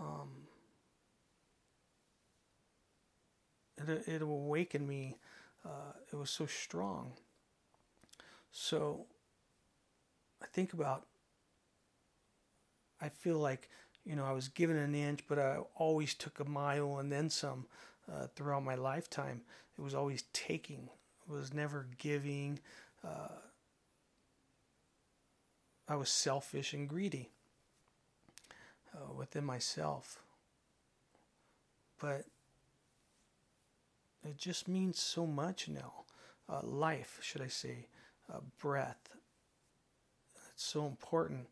um, 0.00 0.46
it, 3.76 4.08
it 4.08 4.22
awakened 4.22 4.86
me. 4.86 5.16
Uh, 5.64 5.92
it 6.12 6.16
was 6.16 6.30
so 6.30 6.46
strong. 6.46 7.12
So 8.50 9.06
I 10.42 10.46
think 10.46 10.72
about, 10.72 11.06
I 13.00 13.08
feel 13.08 13.38
like, 13.38 13.68
you 14.04 14.16
know, 14.16 14.24
I 14.24 14.32
was 14.32 14.48
given 14.48 14.76
an 14.76 14.94
inch, 14.94 15.24
but 15.28 15.38
I 15.38 15.58
always 15.74 16.14
took 16.14 16.40
a 16.40 16.44
mile 16.44 16.98
and 16.98 17.10
then 17.10 17.28
some 17.28 17.66
uh, 18.10 18.28
throughout 18.34 18.64
my 18.64 18.76
lifetime. 18.76 19.42
It 19.76 19.82
was 19.82 19.94
always 19.94 20.24
taking, 20.32 20.88
was 21.28 21.52
never 21.52 21.86
giving. 21.98 22.58
Uh, 23.04 23.28
I 25.88 25.96
was 25.96 26.08
selfish 26.08 26.72
and 26.72 26.88
greedy 26.88 27.30
uh, 28.94 29.12
within 29.12 29.44
myself. 29.44 30.22
But 31.98 32.24
it 34.24 34.36
just 34.36 34.68
means 34.68 35.00
so 35.00 35.26
much 35.26 35.68
now. 35.68 35.92
Uh, 36.48 36.60
life, 36.62 37.18
should 37.22 37.42
I 37.42 37.48
say, 37.48 37.86
uh, 38.32 38.38
breath. 38.58 39.10
It's 40.52 40.64
so 40.64 40.86
important 40.86 41.48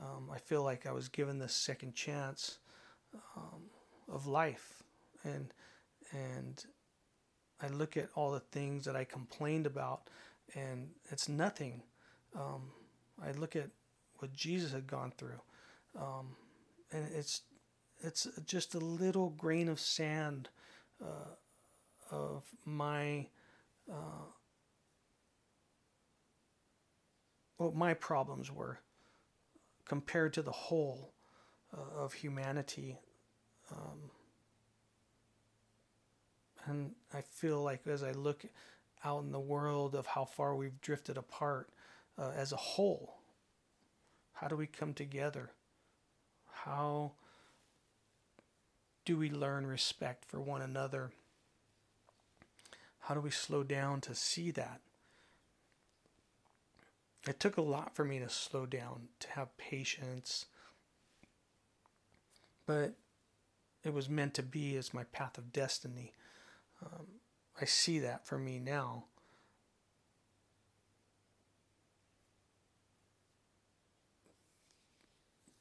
um, 0.00 0.30
I 0.32 0.38
feel 0.38 0.62
like 0.62 0.86
I 0.86 0.92
was 0.92 1.08
given 1.08 1.38
this 1.38 1.54
second 1.54 1.94
chance 1.94 2.58
um, 3.36 3.62
of 4.08 4.26
life, 4.26 4.82
and 5.24 5.52
and 6.12 6.64
I 7.62 7.68
look 7.68 7.96
at 7.96 8.08
all 8.14 8.30
the 8.32 8.40
things 8.40 8.84
that 8.84 8.96
I 8.96 9.04
complained 9.04 9.66
about, 9.66 10.08
and 10.54 10.88
it's 11.10 11.28
nothing. 11.28 11.82
Um, 12.34 12.70
I 13.22 13.32
look 13.32 13.56
at 13.56 13.68
what 14.18 14.32
Jesus 14.32 14.72
had 14.72 14.86
gone 14.86 15.12
through, 15.16 15.40
um, 15.98 16.36
and 16.92 17.06
it's 17.14 17.42
it's 18.02 18.26
just 18.46 18.74
a 18.74 18.78
little 18.78 19.30
grain 19.30 19.68
of 19.68 19.78
sand 19.78 20.48
uh, 21.02 21.34
of 22.10 22.44
my 22.64 23.26
uh, 23.90 24.24
what 27.58 27.74
my 27.74 27.92
problems 27.92 28.50
were 28.50 28.78
compared 29.84 30.32
to 30.32 30.42
the 30.42 30.52
whole 30.52 31.12
uh, 31.76 32.00
of 32.02 32.14
humanity. 32.14 32.98
Um, 33.70 34.10
and 36.66 36.92
I 37.12 37.22
feel 37.22 37.62
like 37.62 37.86
as 37.86 38.02
I 38.02 38.12
look 38.12 38.44
out 39.04 39.22
in 39.22 39.32
the 39.32 39.40
world 39.40 39.94
of 39.94 40.06
how 40.06 40.24
far 40.24 40.54
we've 40.54 40.80
drifted 40.80 41.16
apart 41.16 41.70
uh, 42.18 42.30
as 42.36 42.52
a 42.52 42.56
whole, 42.56 43.16
how 44.34 44.48
do 44.48 44.56
we 44.56 44.66
come 44.66 44.94
together? 44.94 45.50
How 46.64 47.12
do 49.04 49.16
we 49.16 49.30
learn 49.30 49.66
respect 49.66 50.24
for 50.26 50.40
one 50.40 50.62
another? 50.62 51.10
How 53.00 53.14
do 53.14 53.20
we 53.20 53.30
slow 53.30 53.62
down 53.62 54.00
to 54.02 54.14
see 54.14 54.50
that? 54.50 54.80
it 57.28 57.38
took 57.38 57.56
a 57.56 57.62
lot 57.62 57.94
for 57.94 58.04
me 58.04 58.18
to 58.18 58.28
slow 58.28 58.66
down, 58.66 59.08
to 59.20 59.28
have 59.30 59.56
patience. 59.58 60.46
But 62.66 62.94
it 63.84 63.92
was 63.92 64.08
meant 64.08 64.34
to 64.34 64.42
be 64.42 64.76
as 64.76 64.94
my 64.94 65.04
path 65.04 65.36
of 65.36 65.52
destiny. 65.52 66.12
Um, 66.82 67.06
I 67.60 67.64
see 67.64 67.98
that 68.00 68.26
for 68.26 68.38
me 68.38 68.58
now. 68.58 69.04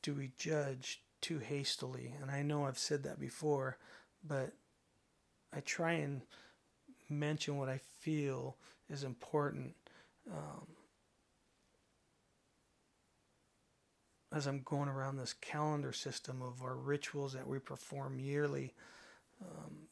Do 0.01 0.13
we 0.13 0.32
judge 0.38 1.01
too 1.21 1.39
hastily? 1.39 2.15
And 2.21 2.32
I 2.32 2.41
know 2.41 2.65
I've 2.65 2.77
said 2.77 3.03
that 3.03 3.19
before, 3.19 3.77
but 4.25 4.53
I 5.53 5.60
try 5.60 5.93
and 5.93 6.21
mention 7.10 7.58
what 7.58 7.69
I 7.69 7.79
feel 7.99 8.55
is 8.89 9.03
important. 9.03 9.75
Um, 10.32 10.67
as 14.32 14.45
I'm 14.45 14.62
going 14.63 14.89
around 14.89 15.17
this 15.17 15.34
calendar 15.34 15.91
system 15.91 16.41
of 16.41 16.62
our 16.62 16.75
rituals 16.75 17.34
that 17.34 17.47
we 17.47 17.60
perform 17.60 18.19
yearly, 18.19 18.73
um, 19.41 19.88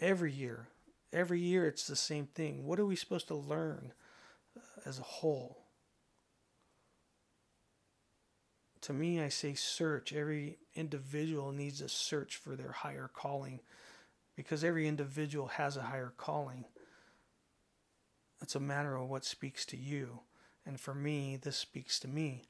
every 0.00 0.32
year, 0.32 0.68
every 1.12 1.40
year 1.40 1.66
it's 1.66 1.86
the 1.86 1.96
same 1.96 2.26
thing. 2.26 2.66
What 2.66 2.78
are 2.78 2.86
we 2.86 2.96
supposed 2.96 3.28
to 3.28 3.34
learn 3.34 3.92
uh, 4.56 4.60
as 4.84 4.98
a 4.98 5.02
whole? 5.02 5.64
To 8.82 8.92
me, 8.92 9.20
I 9.20 9.30
say 9.30 9.54
search. 9.54 10.12
Every 10.12 10.58
individual 10.74 11.50
needs 11.50 11.80
to 11.80 11.88
search 11.88 12.36
for 12.36 12.54
their 12.54 12.72
higher 12.72 13.10
calling 13.12 13.60
because 14.36 14.62
every 14.62 14.86
individual 14.86 15.48
has 15.48 15.76
a 15.76 15.82
higher 15.82 16.12
calling. 16.16 16.66
It's 18.42 18.54
a 18.54 18.60
matter 18.60 18.96
of 18.96 19.08
what 19.08 19.24
speaks 19.24 19.64
to 19.66 19.76
you. 19.76 20.20
And 20.64 20.78
for 20.78 20.94
me, 20.94 21.36
this 21.36 21.56
speaks 21.56 21.98
to 22.00 22.08
me. 22.08 22.48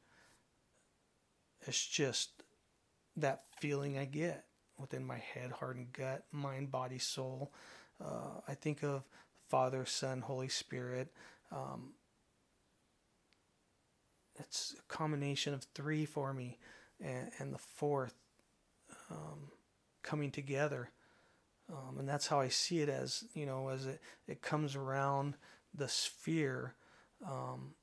It's 1.67 1.87
just 1.87 2.43
that 3.17 3.45
feeling 3.59 3.97
I 3.97 4.05
get 4.05 4.45
within 4.79 5.05
my 5.05 5.19
head, 5.19 5.51
heart, 5.53 5.77
and 5.77 5.93
gut, 5.93 6.25
mind, 6.33 6.71
body, 6.71 6.99
soul. 6.99 7.53
Uh, 8.03 8.41
I 8.47 8.55
think 8.55 8.83
of 8.83 9.05
Father, 9.49 9.85
Son, 9.87 10.21
Holy 10.21 10.49
Spirit. 10.49 11.13
Um, 11.51 11.93
it's 14.39 14.75
a 14.79 14.93
combination 14.93 15.55
of 15.55 15.65
three 15.75 16.05
for 16.05 16.33
me, 16.33 16.59
and, 17.01 17.31
and 17.39 17.55
the 17.55 17.59
fourth 17.59 18.15
um, 19.11 19.51
coming 20.03 20.31
together. 20.31 20.91
Um, 21.71 21.99
and 21.99 22.09
that's 22.09 22.27
how 22.27 22.39
I 22.41 22.49
see 22.49 22.81
it 22.81 22.89
as 22.89 23.25
you 23.35 23.47
know, 23.47 23.69
as 23.69 23.87
it, 23.87 24.01
it 24.29 24.43
comes 24.43 24.77
around 24.77 25.35
the 25.75 25.89
sphere 25.89 26.75
um, 27.27 27.75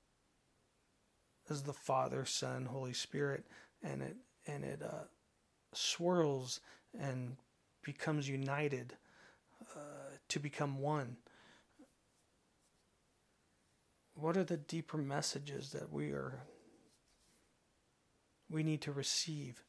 as 1.49 1.63
the 1.63 1.73
Father, 1.73 2.23
Son, 2.25 2.65
Holy 2.65 2.93
Spirit 2.93 3.45
and 3.83 4.01
it 4.01 4.15
and 4.47 4.63
it 4.63 4.81
uh, 4.81 5.05
swirls 5.73 6.59
and 6.99 7.37
becomes 7.83 8.27
united 8.27 8.95
uh, 9.75 10.17
to 10.29 10.39
become 10.39 10.79
one. 10.79 11.17
What 14.15 14.37
are 14.37 14.43
the 14.43 14.57
deeper 14.57 14.97
messages 14.97 15.71
that 15.71 15.91
we 15.91 16.11
are 16.11 16.43
we 18.49 18.63
need 18.63 18.81
to 18.81 18.91
receive? 18.91 19.63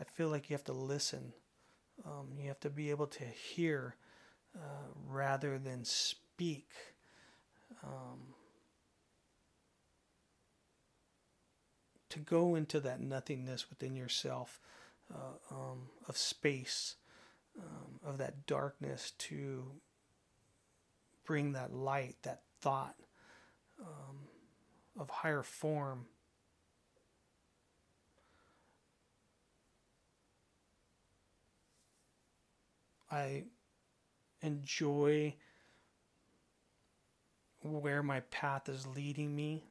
I 0.00 0.04
feel 0.04 0.28
like 0.28 0.48
you 0.48 0.54
have 0.54 0.64
to 0.64 0.72
listen. 0.72 1.34
Um, 2.04 2.28
you 2.38 2.48
have 2.48 2.60
to 2.60 2.70
be 2.70 2.90
able 2.90 3.06
to 3.08 3.24
hear 3.24 3.96
uh, 4.56 4.88
rather 5.06 5.58
than 5.58 5.84
speak. 5.84 6.70
Um, 7.84 8.34
to 12.12 12.18
go 12.18 12.54
into 12.54 12.78
that 12.78 13.00
nothingness 13.00 13.70
within 13.70 13.96
yourself 13.96 14.60
uh, 15.14 15.54
um, 15.54 15.88
of 16.08 16.16
space, 16.16 16.96
um, 17.58 18.00
of 18.04 18.18
that 18.18 18.46
darkness 18.46 19.12
to 19.18 19.64
bring 21.24 21.52
that 21.52 21.72
light, 21.72 22.16
that 22.22 22.42
thought 22.60 22.96
um, 23.80 24.16
of 24.98 25.10
higher 25.10 25.42
form. 25.42 26.06
I 33.10 33.44
enjoy 34.40 35.34
where 37.60 38.02
my 38.02 38.20
path 38.20 38.68
is 38.68 38.86
leading 38.86 39.36
me. 39.36 39.64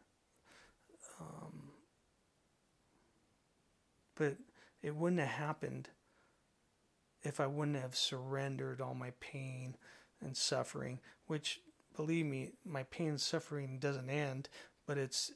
Um, 1.20 1.72
but 4.16 4.38
it 4.82 4.96
wouldn't 4.96 5.22
have 5.22 5.30
happened 5.30 5.90
if 7.24 7.40
I 7.40 7.48
wouldn't 7.48 7.82
have 7.82 7.96
surrendered 7.96 8.82
all 8.82 8.96
my 8.96 9.12
pain 9.20 9.76
and 10.22 10.36
suffering, 10.36 11.00
which 11.28 11.62
believe 11.96 12.26
me, 12.26 12.52
my 12.66 12.84
pain 12.84 13.10
and 13.10 13.22
suffering 13.22 13.78
doesn't 13.80 14.10
end, 14.10 14.50
but 14.88 14.98
it's 14.98 15.32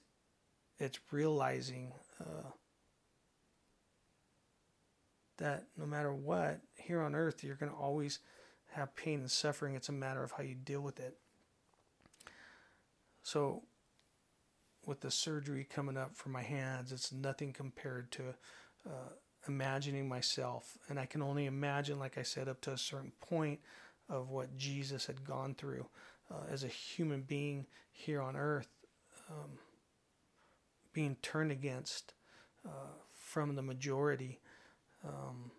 it's 0.79 0.99
realizing 1.11 1.93
uh, 2.19 2.49
that 5.37 5.65
no 5.77 5.85
matter 5.85 6.13
what, 6.13 6.59
here 6.75 7.01
on 7.01 7.15
earth, 7.15 7.43
you're 7.43 7.55
going 7.55 7.71
to 7.71 7.77
always 7.77 8.19
have 8.71 8.95
pain 8.95 9.21
and 9.21 9.31
suffering. 9.31 9.75
It's 9.75 9.89
a 9.89 9.93
matter 9.93 10.23
of 10.23 10.31
how 10.31 10.43
you 10.43 10.55
deal 10.55 10.81
with 10.81 10.99
it. 10.99 11.17
So, 13.23 13.63
with 14.85 14.99
the 15.01 15.11
surgery 15.11 15.63
coming 15.63 15.97
up 15.97 16.15
for 16.15 16.29
my 16.29 16.43
hands, 16.43 16.91
it's 16.91 17.11
nothing 17.11 17.53
compared 17.53 18.11
to 18.11 18.35
uh, 18.85 19.13
imagining 19.47 20.07
myself, 20.07 20.77
and 20.89 20.99
I 20.99 21.05
can 21.05 21.21
only 21.21 21.45
imagine, 21.45 21.99
like 21.99 22.17
I 22.17 22.23
said, 22.23 22.47
up 22.47 22.61
to 22.61 22.71
a 22.71 22.77
certain 22.77 23.11
point 23.21 23.59
of 24.09 24.29
what 24.29 24.57
Jesus 24.57 25.05
had 25.05 25.25
gone 25.25 25.55
through 25.55 25.87
uh, 26.31 26.43
as 26.49 26.63
a 26.63 26.67
human 26.67 27.21
being 27.21 27.65
here 27.91 28.21
on 28.21 28.35
earth, 28.35 28.69
um, 29.29 29.51
being 30.93 31.15
turned 31.21 31.51
against 31.51 32.13
uh, 32.65 32.93
from 33.13 33.55
the 33.55 33.61
majority 33.61 34.39
um, 35.03 35.51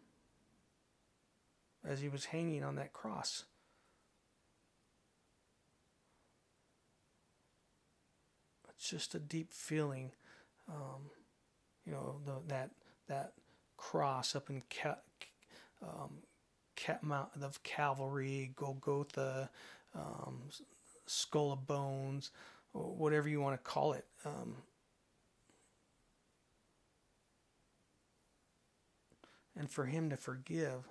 as 1.85 2.01
he 2.01 2.09
was 2.09 2.27
hanging 2.27 2.65
on 2.65 2.77
that 2.77 2.93
cross. 2.93 3.45
It's 8.71 8.91
just 8.91 9.15
a 9.15 9.19
deep 9.19 9.53
feeling, 9.53 10.13
um, 10.69 11.11
you 11.87 11.93
know, 11.93 12.17
the, 12.25 12.35
that 12.49 12.71
that 13.09 13.33
cross 13.77 14.35
up 14.35 14.51
in 14.51 14.63
Ca- 14.71 15.03
um, 15.83 16.19
Cat 16.77 17.03
Mount 17.03 17.31
of 17.41 17.63
Calvary, 17.63 18.53
Golgotha, 18.57 19.51
um, 19.95 20.43
Skull 21.07 21.53
of 21.53 21.67
Bones, 21.67 22.31
whatever 22.73 23.29
you 23.29 23.41
want 23.41 23.57
to 23.57 23.71
call 23.71 23.93
it. 23.93 24.05
Um, 24.25 24.57
and 29.59 29.71
for 29.71 29.87
Him 29.87 30.11
to 30.11 30.17
forgive. 30.17 30.85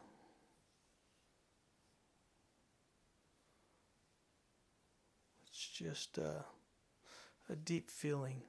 It's 5.48 5.68
just 5.68 6.18
a 6.18 6.46
deep 7.64 7.90
feeling. 7.90 8.42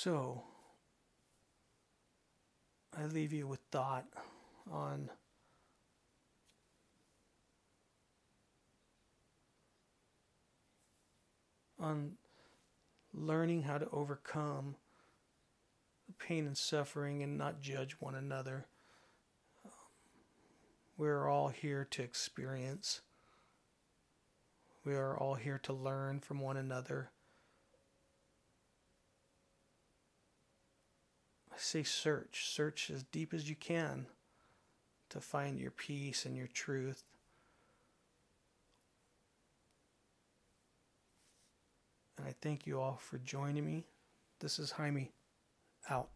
So, 0.00 0.44
I 2.96 3.06
leave 3.06 3.32
you 3.32 3.48
with 3.48 3.58
thought 3.72 4.06
on 4.70 5.10
on 11.80 12.12
learning 13.12 13.64
how 13.64 13.78
to 13.78 13.88
overcome 13.90 14.76
pain 16.20 16.46
and 16.46 16.56
suffering 16.56 17.24
and 17.24 17.36
not 17.36 17.60
judge 17.60 17.96
one 17.98 18.14
another. 18.14 18.66
Um, 19.64 19.72
We're 20.96 21.26
all 21.26 21.48
here 21.48 21.84
to 21.90 22.04
experience. 22.04 23.00
We 24.84 24.94
are 24.94 25.18
all 25.18 25.34
here 25.34 25.58
to 25.64 25.72
learn 25.72 26.20
from 26.20 26.38
one 26.38 26.56
another. 26.56 27.10
I 31.58 31.60
say 31.60 31.82
search. 31.82 32.46
Search 32.46 32.88
as 32.88 33.02
deep 33.02 33.34
as 33.34 33.48
you 33.48 33.56
can 33.56 34.06
to 35.10 35.20
find 35.20 35.58
your 35.58 35.72
peace 35.72 36.24
and 36.24 36.36
your 36.36 36.46
truth. 36.46 37.02
And 42.16 42.28
I 42.28 42.34
thank 42.40 42.64
you 42.64 42.80
all 42.80 43.00
for 43.02 43.18
joining 43.18 43.66
me. 43.66 43.86
This 44.38 44.60
is 44.60 44.70
Jaime 44.70 45.10
out. 45.90 46.10